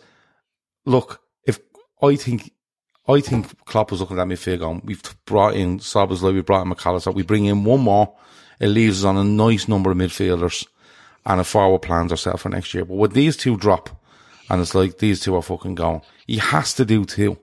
[0.86, 1.60] look, if
[2.02, 2.52] I think
[3.08, 6.66] I think Klopp was looking at me midfield going, we've brought in Szoboszlai, we've brought
[6.66, 8.16] in McAllister, we bring in one more
[8.60, 10.68] it leaves us on a nice number of midfielders
[11.26, 12.86] and a forward plans ourselves for next year.
[12.86, 13.90] But with these two drop,
[14.50, 17.38] and it's like these two are fucking gone, he has to do two.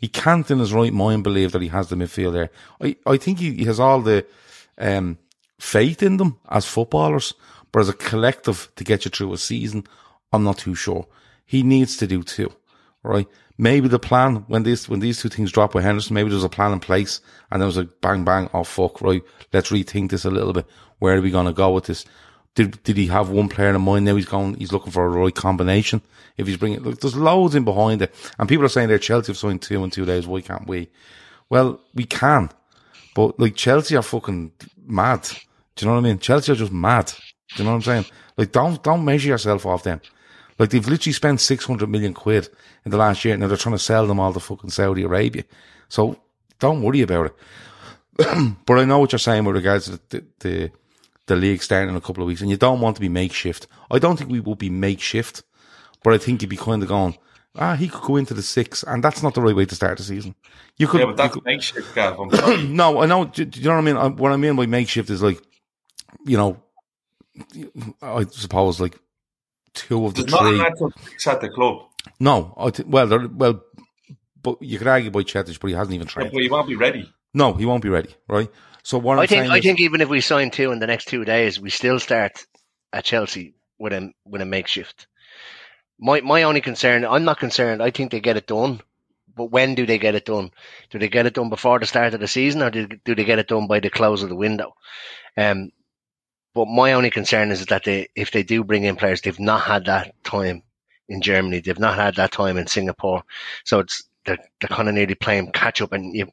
[0.00, 2.50] He can't in his right mind believe that he has the midfield there.
[2.80, 4.26] I, I think he, he has all the
[4.76, 5.18] um,
[5.58, 7.34] faith in them as footballers,
[7.70, 9.86] but as a collective to get you through a season,
[10.32, 11.06] I'm not too sure.
[11.46, 12.52] He needs to do two.
[13.02, 13.26] Right?
[13.58, 16.48] Maybe the plan when this when these two things drop with Henderson, maybe there's a
[16.48, 18.48] plan in place, and there was a bang bang.
[18.54, 19.22] Oh fuck, right?
[19.52, 20.66] Let's rethink this a little bit.
[20.98, 22.04] Where are we going to go with this?
[22.54, 24.04] Did did he have one player in mind?
[24.04, 24.54] Now he's going.
[24.54, 26.02] He's looking for a right combination.
[26.36, 29.28] If he's bringing, look, there's loads in behind it, and people are saying they're Chelsea
[29.28, 30.26] have signed two in two days.
[30.26, 30.90] Why can't we?
[31.50, 32.50] Well, we can,
[33.14, 34.52] but like Chelsea are fucking
[34.86, 35.28] mad.
[35.76, 36.18] Do you know what I mean?
[36.18, 37.06] Chelsea are just mad.
[37.06, 38.06] Do you know what I'm saying?
[38.36, 40.00] Like, don't don't measure yourself off them.
[40.58, 42.48] Like they've literally spent six hundred million quid
[42.84, 43.36] in the last year.
[43.36, 45.44] Now they're trying to sell them all to fucking Saudi Arabia.
[45.88, 46.18] So
[46.58, 47.36] don't worry about it.
[48.66, 50.70] but I know what you're saying with regards to the, the
[51.26, 53.66] the league starting in a couple of weeks, and you don't want to be makeshift.
[53.90, 55.42] I don't think we will be makeshift,
[56.02, 57.16] but I think you'd be kind of going,
[57.56, 59.98] ah, he could go into the six, and that's not the right way to start
[59.98, 60.34] the season.
[60.76, 62.18] You could, Yeah, but that's could- makeshift, Gav.
[62.68, 63.24] No, I know.
[63.26, 63.96] Do, do you know what I mean?
[63.96, 65.40] I, what I mean by makeshift is like,
[66.26, 66.60] you know,
[68.02, 68.98] I suppose like
[69.74, 70.60] two of the There's not three.
[70.60, 70.92] an actual
[71.26, 71.82] at the club.
[72.20, 73.62] No, I th- well, well,
[74.42, 77.12] but you could argue Bajčetić, but he hasn't even But he won't be ready.
[77.34, 78.50] No, he won't be ready, right?
[78.82, 80.86] So what I'm I think I is, think even if we sign two in the
[80.86, 82.44] next two days, we still start
[82.92, 85.06] at Chelsea with a with a makeshift.
[85.98, 87.82] My my only concern, I'm not concerned.
[87.82, 88.80] I think they get it done,
[89.36, 90.50] but when do they get it done?
[90.90, 93.24] Do they get it done before the start of the season, or do, do they
[93.24, 94.74] get it done by the close of the window?
[95.36, 95.70] Um,
[96.54, 99.62] but my only concern is that they, if they do bring in players, they've not
[99.62, 100.62] had that time
[101.08, 101.60] in Germany.
[101.60, 103.22] They've not had that time in Singapore,
[103.64, 106.28] so it's they're, they're kind of nearly playing catch up, and you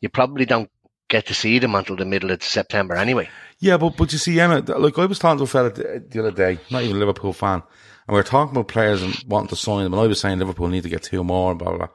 [0.00, 0.70] you probably don't
[1.08, 3.28] get to see them until the middle of September anyway.
[3.58, 6.20] yeah, but but you see, Emmet, like I was talking to a fella the, the
[6.20, 7.62] other day, not even a Liverpool fan,
[8.06, 10.38] and we were talking about players and wanting to sign them, and I was saying
[10.38, 11.78] Liverpool need to get two more, and blah blah.
[11.78, 11.88] blah.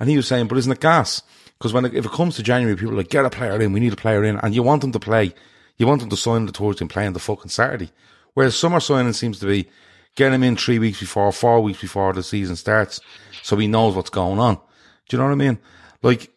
[0.00, 1.22] And he was saying, but isn't it gas?
[1.58, 3.72] Because when it, if it comes to January, people are like, get a player in,
[3.72, 5.32] we need a player in, and you want them to play,
[5.76, 7.90] you want them to sign the Thursday and play on the fucking Saturday.
[8.34, 9.68] Whereas summer signing seems to be
[10.16, 13.00] get him in three weeks before, four weeks before the season starts,
[13.42, 14.56] so he knows what's going on.
[15.08, 15.58] Do you know what I mean?
[16.02, 16.30] Like,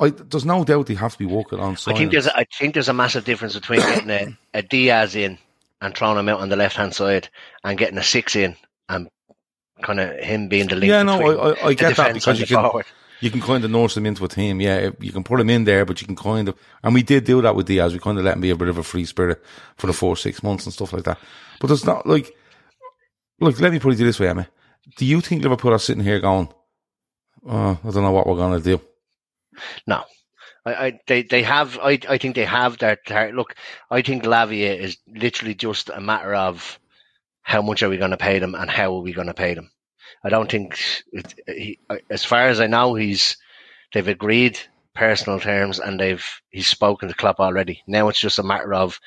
[0.00, 1.76] I, there's no doubt they have to be working on.
[1.86, 5.16] I think there's a, I think there's a massive difference between getting a, a Diaz
[5.16, 5.38] in
[5.80, 7.28] and throwing him out on the left hand side
[7.64, 8.56] and getting a six in
[8.88, 9.08] and
[9.82, 10.90] kind of him being the link.
[10.90, 12.86] Yeah, no, I, I, I get that because you can forward.
[13.22, 14.60] You can kind of nurse them into a team.
[14.60, 17.24] Yeah, you can put him in there, but you can kind of and we did
[17.24, 17.92] do that with Diaz.
[17.92, 19.42] We kind of let him be a bit of a free spirit
[19.76, 21.18] for the four six months and stuff like that.
[21.60, 22.34] But it's not like
[23.40, 23.58] look.
[23.60, 24.48] Let me put it this way, Emmet.
[24.96, 26.48] Do you think Liverpool are sitting here going,
[27.46, 28.82] oh, I don't know what we're going to do?
[29.86, 30.04] No.
[30.64, 32.98] I, I, they, they have, I, I think they have their,
[33.32, 33.54] look,
[33.90, 36.78] I think Lavia is literally just a matter of
[37.42, 39.54] how much are we going to pay them and how are we going to pay
[39.54, 39.70] them.
[40.24, 40.78] I don't think,
[41.46, 41.78] he,
[42.10, 43.36] as far as I know, he's,
[43.92, 44.58] they've agreed
[44.94, 47.82] personal terms and they've, he's spoken to Klopp already.
[47.86, 49.00] Now it's just a matter of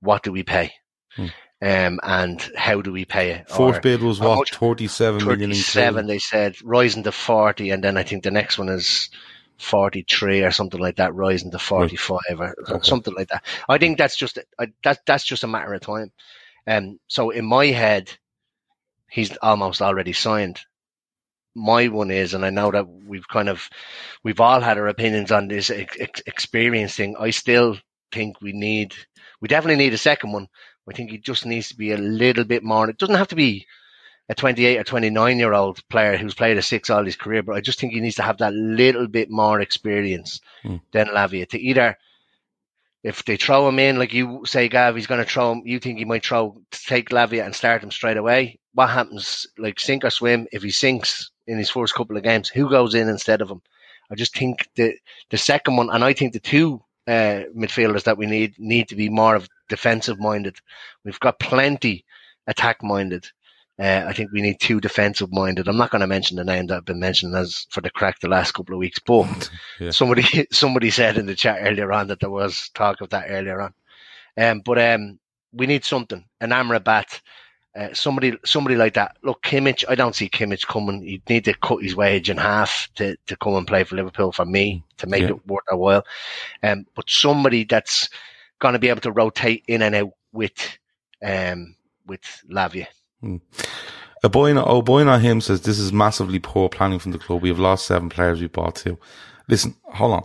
[0.00, 0.72] what do we pay?
[1.16, 1.26] Hmm.
[1.60, 3.48] Um, and how do we pay it?
[3.48, 5.50] Fourth Or bid was what much- thirty seven million.
[5.50, 9.10] 37 they said rising to 40 and then i think the next one is
[9.58, 12.78] 43 or something like that rising to 45 or Okay.
[12.82, 16.10] something like that i think that's just I, that that's just a matter of time
[16.66, 18.10] um so in my head
[19.12, 20.60] he's almost already signed
[21.54, 23.68] my one is and i know that we've kind of
[24.24, 27.76] we've all had our opinions on this ex- ex- experience thing i still
[28.10, 28.94] think we need
[29.40, 30.46] we definitely need a second one
[30.88, 33.36] i think he just needs to be a little bit more it doesn't have to
[33.36, 33.66] be
[34.28, 37.56] a 28 or 29 year old player who's played a six all his career, but
[37.56, 40.76] I just think he needs to have that little bit more experience Hmm.
[40.92, 41.98] than Lavia to either,
[43.02, 45.80] if they throw him in, like you say, Gav, he's going to throw him, you
[45.80, 48.60] think he might throw, take Lavia and start him straight away.
[48.74, 52.48] What happens, like sink or swim, if he sinks in his first couple of games,
[52.48, 53.62] who goes in instead of him?
[54.10, 54.94] I just think the,
[55.30, 58.96] the second one, and I think the two uh, midfielders that we need need to
[58.96, 60.56] be more of defensive minded.
[61.04, 62.04] We've got plenty
[62.46, 63.26] attack minded.
[63.78, 65.66] Uh, I think we need two defensive minded.
[65.66, 68.20] I'm not going to mention the name that I've been mentioning as for the crack
[68.20, 69.50] the last couple of weeks, but
[69.80, 69.90] Yeah.
[69.90, 73.60] somebody somebody said in the chat earlier on that there was talk of that earlier
[73.60, 73.74] on.
[74.36, 75.18] Um, but um,
[75.52, 77.20] we need something, an Amrabat,
[77.76, 79.16] uh, somebody somebody like that.
[79.22, 81.02] Look, Kimmich, I don't see Kimmich coming.
[81.02, 84.32] He'd need to cut his wage in half to, to come and play for Liverpool
[84.32, 85.30] for me to make Yeah.
[85.30, 86.04] it worth a while.
[86.62, 88.10] Um, but somebody that's
[88.58, 90.78] going to be able to rotate in and out with
[91.24, 92.86] um with Lavia.
[94.24, 97.42] A boy, oh boy, not him says this is massively poor planning from the club.
[97.42, 98.40] We have lost seven players.
[98.40, 98.98] We bought two.
[99.48, 100.22] Listen, hold on.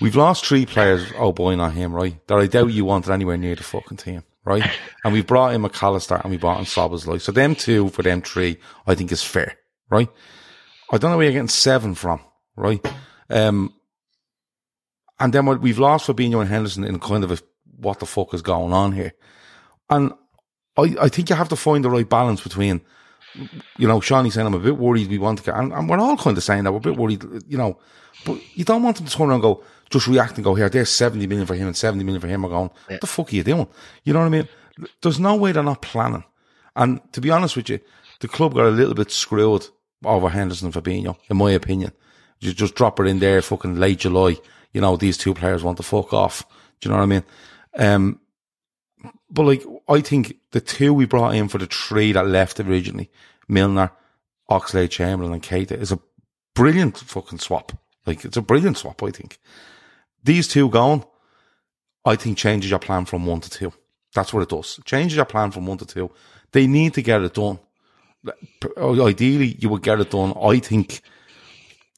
[0.00, 1.10] We've lost three players.
[1.16, 2.24] Oh boy, not him, right?
[2.28, 4.68] That I doubt you wanted anywhere near the fucking team, right?
[5.04, 7.32] and we brought in McAllister and we brought in like so.
[7.32, 9.56] Them two for them three, I think is fair,
[9.90, 10.08] right?
[10.90, 12.20] I don't know where you're getting seven from,
[12.56, 12.84] right?
[13.28, 13.74] Um,
[15.18, 17.38] and then what we've lost Fabinho and Henderson in kind of a
[17.76, 19.12] what the fuck is going on here,
[19.88, 20.12] and
[20.76, 22.82] I, I think you have to find the right balance between
[23.78, 25.98] you know, Seany saying I'm a bit worried we want to get, and, and we're
[25.98, 27.78] all kind of saying that we're a bit worried, you know,
[28.24, 30.68] but you don't want them to turn around and go, just react and go, here,
[30.68, 32.42] there's 70 million for him and 70 million for him.
[32.42, 33.68] We're going, what the fuck are you doing?
[34.04, 34.48] You know what I mean?
[35.02, 36.24] There's no way they're not planning.
[36.76, 37.80] And to be honest with you,
[38.20, 39.66] the club got a little bit screwed
[40.04, 41.92] over Henderson and Fabinho, in my opinion.
[42.38, 44.36] You just drop it in there fucking late July.
[44.72, 46.46] You know, these two players want to fuck off.
[46.80, 47.24] Do you know what I mean?
[47.76, 48.20] Um,
[49.30, 53.10] but like, I think the two we brought in for the three that left originally,
[53.48, 53.90] Milner,
[54.50, 56.00] Oxlade-Chamberlain and Keita is a
[56.54, 57.72] brilliant fucking swap.
[58.06, 59.38] Like, it's a brilliant swap, I think.
[60.22, 61.04] These two gone,
[62.04, 63.72] I think changes your plan from one to two.
[64.14, 64.80] That's what it does.
[64.84, 66.10] Changes your plan from one to two.
[66.52, 67.58] They need to get it done.
[68.76, 70.34] Ideally, you would get it done.
[70.40, 71.00] I think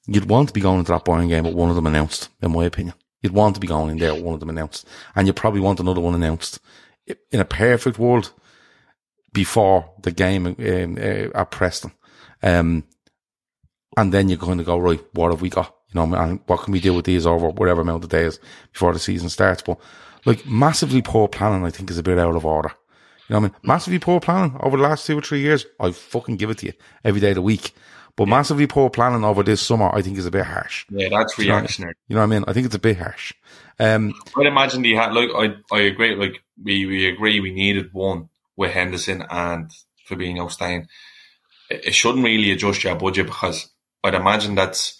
[0.07, 2.53] you'd want to be going into that Bayern game with one of them announced, in
[2.53, 2.95] my opinion.
[3.23, 4.87] You'd want to be going in there with one of them announced.
[5.15, 6.61] And you probably want another one announced
[7.07, 8.33] in a perfect world
[9.33, 11.93] before the game um, uh, at Preston.
[12.43, 12.85] Um,
[13.97, 15.75] and then you're going to go, right, what have we got?
[15.93, 18.39] You know, and what can we do with these over whatever amount of days
[18.73, 19.63] before the season starts?
[19.63, 19.79] But
[20.25, 22.73] like massively poor planning, I think is a bit out of order.
[23.29, 23.61] You know what I mean?
[23.63, 25.67] Massively poor planning over the last two or three years.
[25.81, 26.73] I fucking give it to you
[27.05, 27.75] every day of the week.
[28.15, 28.35] But yeah.
[28.35, 30.85] massively poor planning over this summer, I think is a bit harsh.
[30.91, 31.95] Yeah, that's reactionary.
[32.09, 32.45] You know what I mean?
[32.47, 33.33] I think it's a bit harsh.
[33.79, 37.93] Um, I'd imagine he had, like, I, I agree, like, we, we agree we needed
[37.93, 39.71] one with Henderson and
[40.09, 40.89] Fabinho staying.
[41.71, 43.71] It, it shouldn't really adjust your budget because
[44.05, 44.99] I'd imagine that's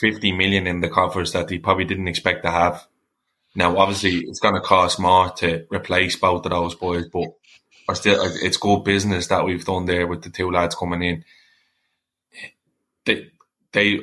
[0.00, 2.86] 50 million in the coffers that he probably didn't expect to have.
[3.54, 7.28] Now, obviously, it's going to cost more to replace both of those boys, but
[7.94, 11.24] still, it's good business that we've done there with the two lads coming in
[13.06, 13.30] they
[13.72, 14.00] they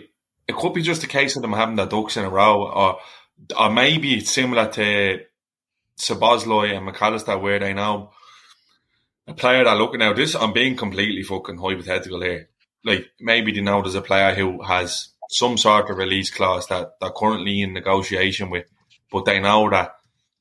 [0.47, 2.99] it could be just a case of them having their ducks in a row, or
[3.57, 5.21] or maybe it's similar to
[5.97, 8.11] Szoboszlai and McAllister, where they now
[9.27, 10.13] a player that looking now.
[10.13, 12.49] This I'm being completely fucking hypothetical here.
[12.83, 16.93] Like maybe they know there's a player who has some sort of release clause that
[16.99, 18.65] they're currently in negotiation with,
[19.11, 19.95] but they know that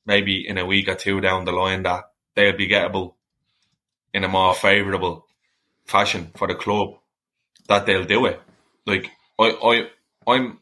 [0.05, 2.03] maybe in a week or two down the line that
[2.35, 3.13] they'll be gettable
[4.13, 5.25] in a more favourable
[5.85, 6.95] fashion for the club,
[7.67, 8.41] that they'll do it.
[8.85, 9.09] Like
[9.39, 9.49] I
[10.25, 10.59] I I'm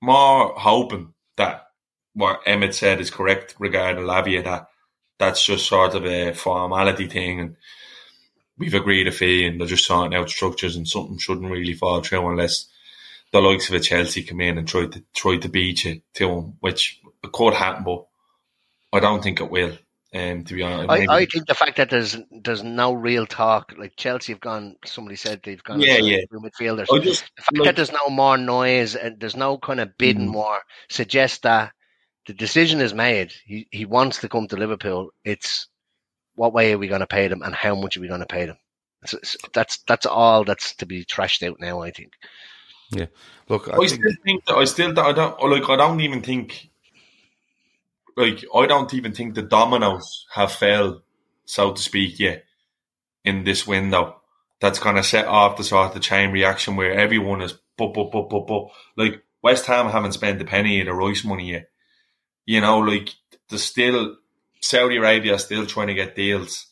[0.00, 1.68] more hoping that
[2.14, 4.68] what Emmet said is correct regarding Lavia that
[5.18, 7.56] that's just sort of a formality thing and
[8.58, 12.00] we've agreed a fee and they're just sorting out structures and something shouldn't really fall
[12.00, 12.66] through unless
[13.34, 16.28] the likes of a Chelsea come in and try to try to beat you to
[16.28, 17.00] them, which
[17.32, 18.06] could happen, but
[18.92, 19.76] I don't think it will.
[20.14, 23.74] Um, to be honest, I, I, think the fact that there's there's no real talk,
[23.76, 24.76] like Chelsea have gone.
[24.84, 25.80] Somebody said they've gone.
[25.80, 26.18] Yeah, yeah.
[26.32, 26.86] Midfielders.
[27.02, 30.28] Just, the fact like, that there's no more noise and there's no kind of bidding
[30.28, 30.34] mm.
[30.34, 31.72] more suggests that
[32.28, 33.32] the decision is made.
[33.44, 35.10] He he wants to come to Liverpool.
[35.24, 35.66] It's
[36.36, 38.26] what way are we going to pay them and how much are we going to
[38.26, 38.58] pay them?
[39.02, 41.82] It's, it's, that's that's all that's to be trashed out now.
[41.82, 42.12] I think.
[42.90, 43.06] Yeah.
[43.48, 46.22] Look, I, I think, still think that I still I don't like I don't even
[46.22, 46.70] think
[48.16, 51.02] like I don't even think the dominoes have fell,
[51.44, 52.44] so to speak, yet
[53.24, 54.20] in this window.
[54.60, 58.30] That's gonna set off the sort of chain reaction where everyone is but but but
[58.30, 61.68] but but like West Ham haven't spent a penny of the Rice money yet.
[62.46, 63.10] You know, like
[63.48, 64.16] there's still
[64.60, 66.66] Saudi Arabia still trying to get deals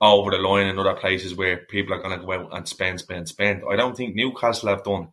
[0.00, 3.00] over the line in other places where people are going to go out and spend,
[3.00, 3.62] spend, spend.
[3.70, 5.08] I don't think Newcastle have done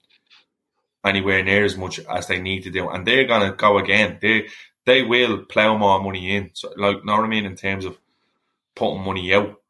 [1.04, 4.18] anywhere near as much as they need to do, and they're to go again.
[4.22, 4.48] They
[4.86, 6.52] they will plow more money in.
[6.54, 7.46] So, like, know what I mean?
[7.46, 7.98] In terms of
[8.76, 9.62] putting money out.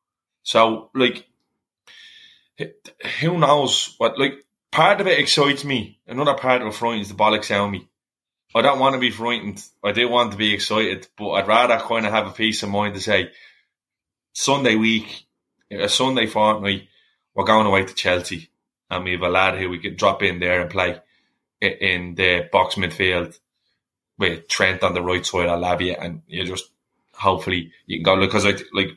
[0.44, 1.26] So, like,
[3.20, 6.00] who knows what, like, part of it excites me.
[6.08, 7.90] Another part of it frightens the bollocks out of me.
[8.56, 9.64] I don't want to be frightened.
[9.84, 12.70] I do want to be excited, but I'd rather kind of have a peace of
[12.70, 13.32] mind to say
[14.34, 15.26] Sunday week,
[15.72, 16.88] a Sunday fortnight,
[17.34, 18.50] we're going away to Chelsea
[18.90, 21.00] and we have a lad who we could drop in there and play
[21.62, 23.40] in the box midfield
[24.18, 26.72] with Trent on the right side of Lavia, and you just
[27.14, 28.90] hopefully you can go look because like like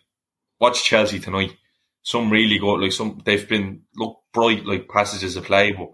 [0.60, 1.56] watch Chelsea tonight.
[2.02, 5.90] Some really good, like some they've been look bright like passages of play, but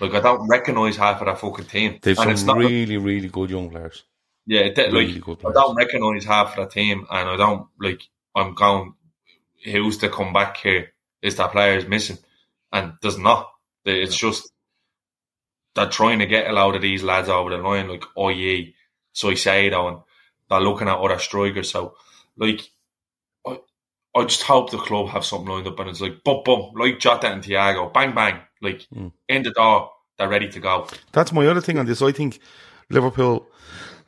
[0.00, 1.98] like I don't recognise half of that fucking team.
[2.00, 4.04] They've and some really like, really good young players.
[4.46, 8.02] Yeah, they, really like I don't recognise half of that team, and I don't like
[8.34, 8.94] I'm going.
[9.62, 10.92] Who's to come back here?
[11.20, 12.16] Is that players missing?
[12.72, 13.50] And there's not.
[13.84, 14.50] It's just
[15.74, 18.74] they're trying to get a lot of these lads over the line, like Oye,
[19.14, 19.98] Caicedo, and
[20.48, 21.70] they're looking at other strikers.
[21.70, 21.94] So,
[22.36, 22.70] like,
[23.46, 23.58] I,
[24.16, 26.98] I just hope the club have something lined up and it's like, boom, boom, like
[26.98, 29.12] Jota and Thiago, bang, bang, like, mm.
[29.28, 30.88] in the door, they're ready to go.
[31.12, 32.02] That's my other thing on this.
[32.02, 32.40] I think
[32.90, 33.46] Liverpool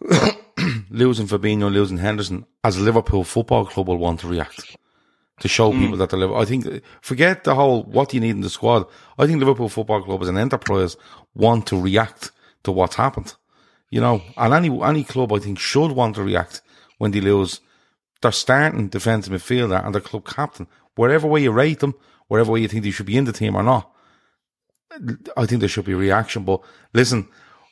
[0.90, 4.76] losing Fabinho, losing Henderson, as a Liverpool football club will want to react.
[5.42, 5.80] To show mm.
[5.80, 6.40] people that they're Liverpool.
[6.40, 8.86] I think forget the whole what do you need in the squad.
[9.18, 10.96] I think Liverpool Football Club as an enterprise
[11.34, 12.30] want to react
[12.62, 13.34] to what's happened.
[13.90, 16.62] You know, and any any club I think should want to react
[16.98, 17.60] when they lose
[18.20, 20.68] their starting defensive midfielder and their club captain.
[20.94, 21.96] Wherever way you rate them,
[22.28, 23.90] wherever way you think they should be in the team or not,
[25.36, 26.44] I think there should be a reaction.
[26.44, 26.60] But
[26.94, 27.28] listen,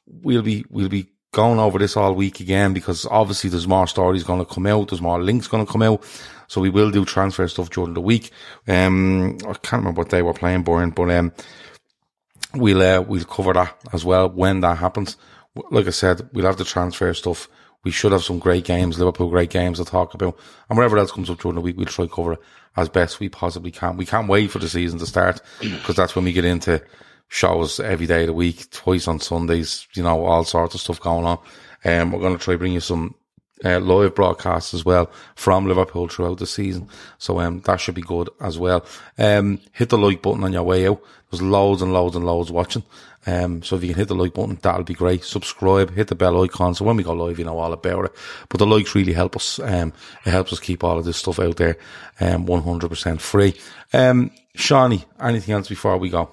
[0.06, 4.24] we'll be we'll be going over this all week again because obviously there's more stories
[4.24, 4.88] going to come out.
[4.88, 6.02] There's more links going to come out.
[6.48, 8.30] So we will do transfer stuff during the week.
[8.66, 11.32] Um, I can't remember what day we're playing, Bayern, but um,
[12.54, 15.16] we'll uh, we'll cover that as well when that happens.
[15.70, 17.48] Like I said, we'll have the transfer stuff.
[17.84, 21.12] We should have some great games, Liverpool great games to talk about, and whatever else
[21.12, 22.40] comes up during the week, we'll try to cover it
[22.76, 23.96] as best we possibly can.
[23.96, 26.82] We can't wait for the season to start because that's when we get into
[27.30, 31.00] shows every day of the week, twice on Sundays, you know, all sorts of stuff
[31.00, 31.38] going on.
[31.84, 33.14] Um, we're going to try bring you some
[33.64, 36.88] uh, live broadcasts as well from Liverpool throughout the season.
[37.18, 38.84] So, um, that should be good as well.
[39.16, 41.02] Um, hit the like button on your way out.
[41.30, 42.82] There's loads and loads and loads watching.
[43.26, 45.22] Um, so if you can hit the like button, that'll be great.
[45.22, 46.74] Subscribe, hit the bell icon.
[46.74, 48.12] So when we go live, you know all about it.
[48.48, 49.60] But the likes really help us.
[49.60, 49.92] Um,
[50.26, 51.76] it helps us keep all of this stuff out there,
[52.18, 53.54] um, 100% free.
[53.92, 56.32] Um, Seany, anything else before we go?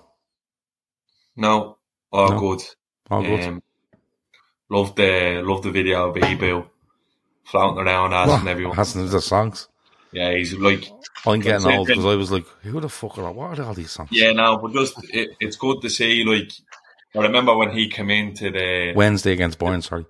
[1.37, 1.77] No,
[2.11, 2.39] all No.
[2.39, 2.61] good.
[3.09, 3.43] All good.
[3.43, 3.63] Um,
[4.69, 6.67] love the love the video of Ibou
[7.45, 8.75] flaunting around asking everyone.
[8.75, 9.69] Hasn't the songs?
[10.11, 10.89] Yeah, he's like,
[11.25, 13.91] I'm getting old because I was like, who the fuck are what are all these
[13.91, 14.09] songs?
[14.11, 16.23] yeah, no, but just it, it's good to see.
[16.23, 16.51] Like,
[17.15, 20.05] I remember when he came into the Wednesday against Bayern, sorry.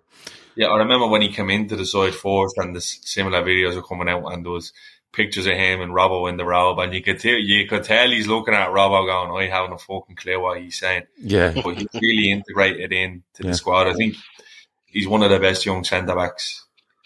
[0.55, 3.83] Yeah, I remember when he came into the side first and the similar videos were
[3.83, 4.73] coming out and there was
[5.17, 8.09] pictures of him and Robbo in the robe and you could tell you could tell
[8.09, 11.03] he's looking at Robbo going, I haven't a fucking clue what he's saying.
[11.19, 11.51] Yeah.
[11.53, 13.49] But he's really integrated into Yeah.
[13.51, 13.87] the squad.
[13.87, 14.15] I think
[14.85, 16.65] he's one of the best young centre backs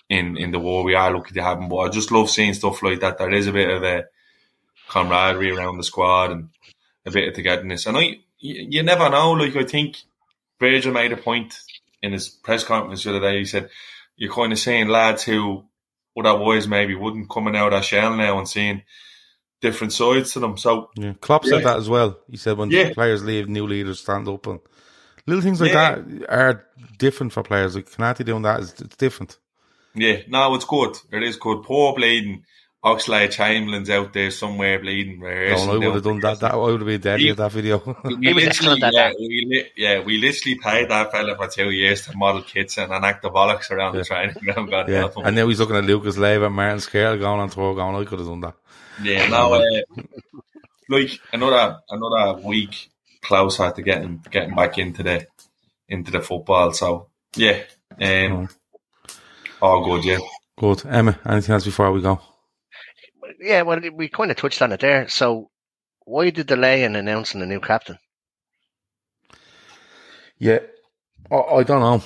[0.09, 0.85] in, in the world.
[0.85, 1.69] We are lucky to have him.
[1.69, 3.17] But I just love seeing stuff like that.
[3.17, 4.05] There is a bit of a
[4.89, 6.49] camaraderie around the squad and
[7.05, 7.85] a bit of togetherness.
[7.85, 8.01] And I
[8.39, 9.97] you, you never know, like I think
[10.59, 11.57] Virgil made a point
[12.01, 13.39] in his press conference the other day.
[13.39, 13.69] He said,
[14.17, 15.63] You're kind of seeing lads who
[16.17, 18.83] otherwise maybe wouldn't coming out of shell now and seeing
[19.61, 20.57] different sides to them.
[20.57, 21.13] So Yeah.
[21.21, 21.65] Klopp said Yeah.
[21.71, 22.19] that as well.
[22.29, 22.93] He said when Yeah.
[22.93, 24.59] players leave, new leaders stand up and
[25.27, 25.95] little things like Yeah.
[26.01, 26.65] that are
[26.97, 27.75] different for players.
[27.75, 29.37] Like Konaté doing that is it's different.
[29.93, 30.97] yeah, no, it's good.
[31.11, 31.63] It is good.
[31.63, 32.43] Poor bleeding.
[32.83, 35.19] Oxlade-Chamberlain's out there somewhere bleeding.
[35.19, 36.39] No, rehearsing I would have done that.
[36.39, 37.77] That I would have been dead He- at that video.
[38.03, 42.17] We literally, yeah, we li- yeah, we literally paid that fella for two years to
[42.17, 43.99] model kits and enact the bollocks around Yeah.
[44.01, 44.71] the training ground.
[44.71, 44.97] God yeah.
[44.99, 45.25] help him.
[45.25, 48.17] And now he's looking at Lucas Leiva, Martin Škrtel going on tour, going, I could
[48.19, 48.55] have done that.
[49.03, 49.61] Yeah, now uh,
[50.89, 52.89] like another another week
[53.21, 55.27] closer to getting getting back into the
[55.87, 56.73] into the football.
[56.73, 57.61] So yeah,
[58.01, 58.49] um,
[59.61, 60.03] all good.
[60.05, 60.17] Yeah,
[60.57, 60.83] Good.
[60.85, 62.19] Emmet, anything else before we go?
[63.41, 65.09] Yeah, well, we kind of touched on it there.
[65.09, 65.49] So,
[66.05, 67.97] why the delay in announcing the new captain?
[70.37, 70.59] Yeah.
[71.31, 72.03] I, I don't know.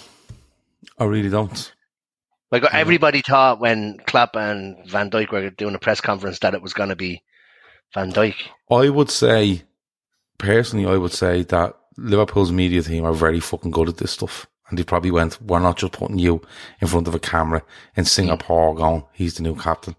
[0.97, 1.73] I really don't.
[2.51, 6.61] Like everybody thought when Klopp and Van Dijk were doing a press conference that it
[6.61, 7.21] was going to be
[7.93, 8.35] Van Dijk.
[8.71, 9.63] I would say,
[10.37, 14.47] personally, I would say that Liverpool's media team are very fucking good at this stuff.
[14.69, 16.41] And they probably went, we're not just putting you
[16.81, 17.61] in front of a camera
[17.95, 18.07] in mm.
[18.07, 19.95] Singapore going, he's the new captain.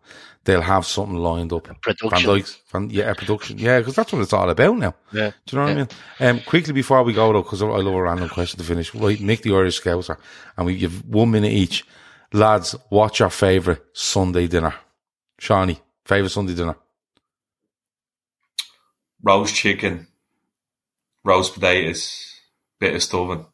[0.47, 1.64] They'll have something lined up.
[1.82, 2.11] Production.
[2.11, 3.59] Van Dijk's, Van, yeah, production.
[3.59, 4.94] Yeah, because that's what it's all about now.
[5.12, 5.32] Yeah.
[5.44, 5.88] Do you know what I mean?
[6.20, 8.94] Um, quickly before we go though, because I love a random question to finish.
[8.94, 10.16] Right, Nick the Irish Scouser,
[10.57, 11.84] and we give one minute each.
[12.32, 14.74] Lads, what's your favourite Sunday dinner?
[15.38, 16.76] Seany, favourite Sunday dinner?
[19.26, 20.07] roast chicken,
[21.24, 22.34] roast potatoes,
[22.78, 23.47] bit of stuffing,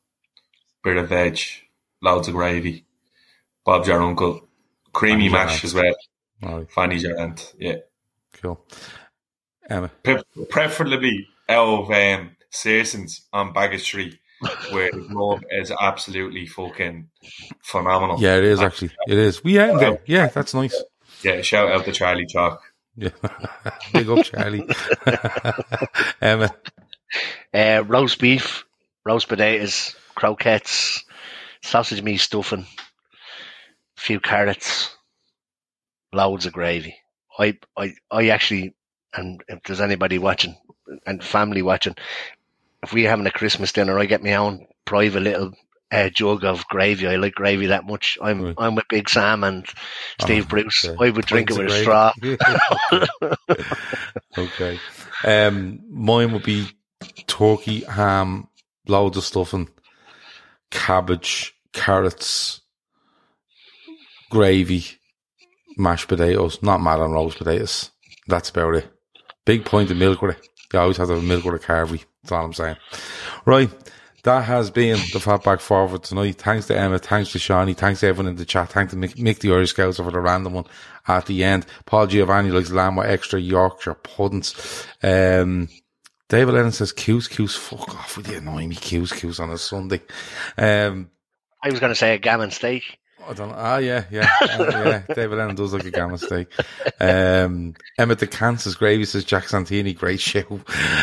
[0.85, 1.39] bit of veg,
[2.03, 2.85] loads of gravy.
[3.65, 4.49] Bob's your uncle,
[4.93, 5.95] creamy mash as well.
[6.43, 7.55] All right, Fanny's your aunt.
[7.59, 7.77] Yeah,
[8.35, 8.65] cool.
[9.71, 14.19] Emmet, Pre- preferably out of um, Searsons on Baggot Street,
[14.71, 17.09] where the grub is absolutely fucking
[17.63, 18.21] phenomenal.
[18.21, 18.91] yeah, it is actually.
[19.07, 19.43] It is.
[19.45, 20.01] We end there.
[20.07, 20.83] Yeah, that's nice.
[21.23, 22.61] Yeah, shout out to Charlie Chalk.
[22.97, 23.11] Yeah.
[23.93, 24.69] Big up, Charlie.
[26.21, 26.51] Emmet,
[27.55, 28.65] Uh, roast beef,
[29.05, 31.05] roast potatoes, croquettes,
[31.63, 32.67] sausage meat stuffing,
[33.97, 34.95] a few carrots,
[36.13, 36.97] loads of gravy.
[37.39, 38.75] I, I, I actually,
[39.15, 40.57] and if there's anybody watching
[41.07, 41.95] and family watching,
[42.83, 45.53] if we're having a Christmas dinner, I get my own private little
[45.91, 47.07] uh, jug of gravy.
[47.07, 48.19] I like gravy that much.
[48.21, 48.55] I'm, Right.
[48.59, 49.67] I'm with Big Sam and
[50.21, 50.85] Steve Oh, Bruce.
[50.85, 50.97] okay.
[51.07, 52.13] I would drink it with a straw.
[54.39, 54.79] okay.
[55.25, 56.69] Um, mine would be
[57.27, 58.49] turkey, ham,
[58.89, 59.69] loads of stuffing,
[60.71, 62.61] cabbage, carrots,
[64.31, 64.85] gravy,
[65.77, 67.91] mashed potatoes, not mad on roast potatoes.
[68.27, 68.91] That's about it.
[69.45, 70.49] Big point of milk with it.
[70.73, 71.99] You always have to have milk with a.
[72.23, 72.77] That's all I'm saying.
[73.45, 73.71] Right.
[74.25, 76.37] That has been the Fatback Forward tonight.
[76.37, 77.05] Thanks to Emmet.
[77.05, 77.77] Thanks to Seany.
[77.77, 78.69] Thanks to everyone in the chat.
[78.69, 80.67] Thanks to Mick, Mick the Irish Scouts for the random one
[81.09, 81.67] at the end.
[81.87, 84.87] Paul Giovanni likes lamb with extra Yorkshire puddings.
[85.03, 85.69] Um,
[86.29, 89.59] David Lennon says, Q's, Q's, fuck off with you annoying me, Q's, Q's on a
[89.59, 90.01] Sunday.
[90.57, 91.11] Um,
[91.61, 92.85] I was going to say a gammon steak.
[93.29, 93.55] I don't know.
[93.57, 95.03] Ah, yeah, yeah, uh, yeah.
[95.15, 96.49] David Lennon does like a gammon steak.
[97.01, 100.61] Um, Emma the Kansas Gravy says Jack Santini, great show.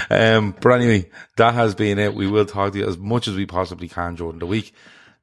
[0.09, 2.13] Um, but anyway, that has been it.
[2.13, 4.73] We will talk to you as much as we possibly can during the week.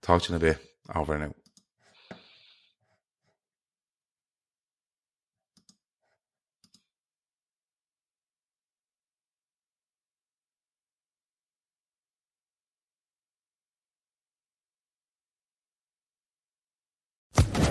[0.03, 0.59] Talk to you in a bit.
[0.95, 1.37] Over and out.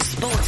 [0.03, 0.44] Sports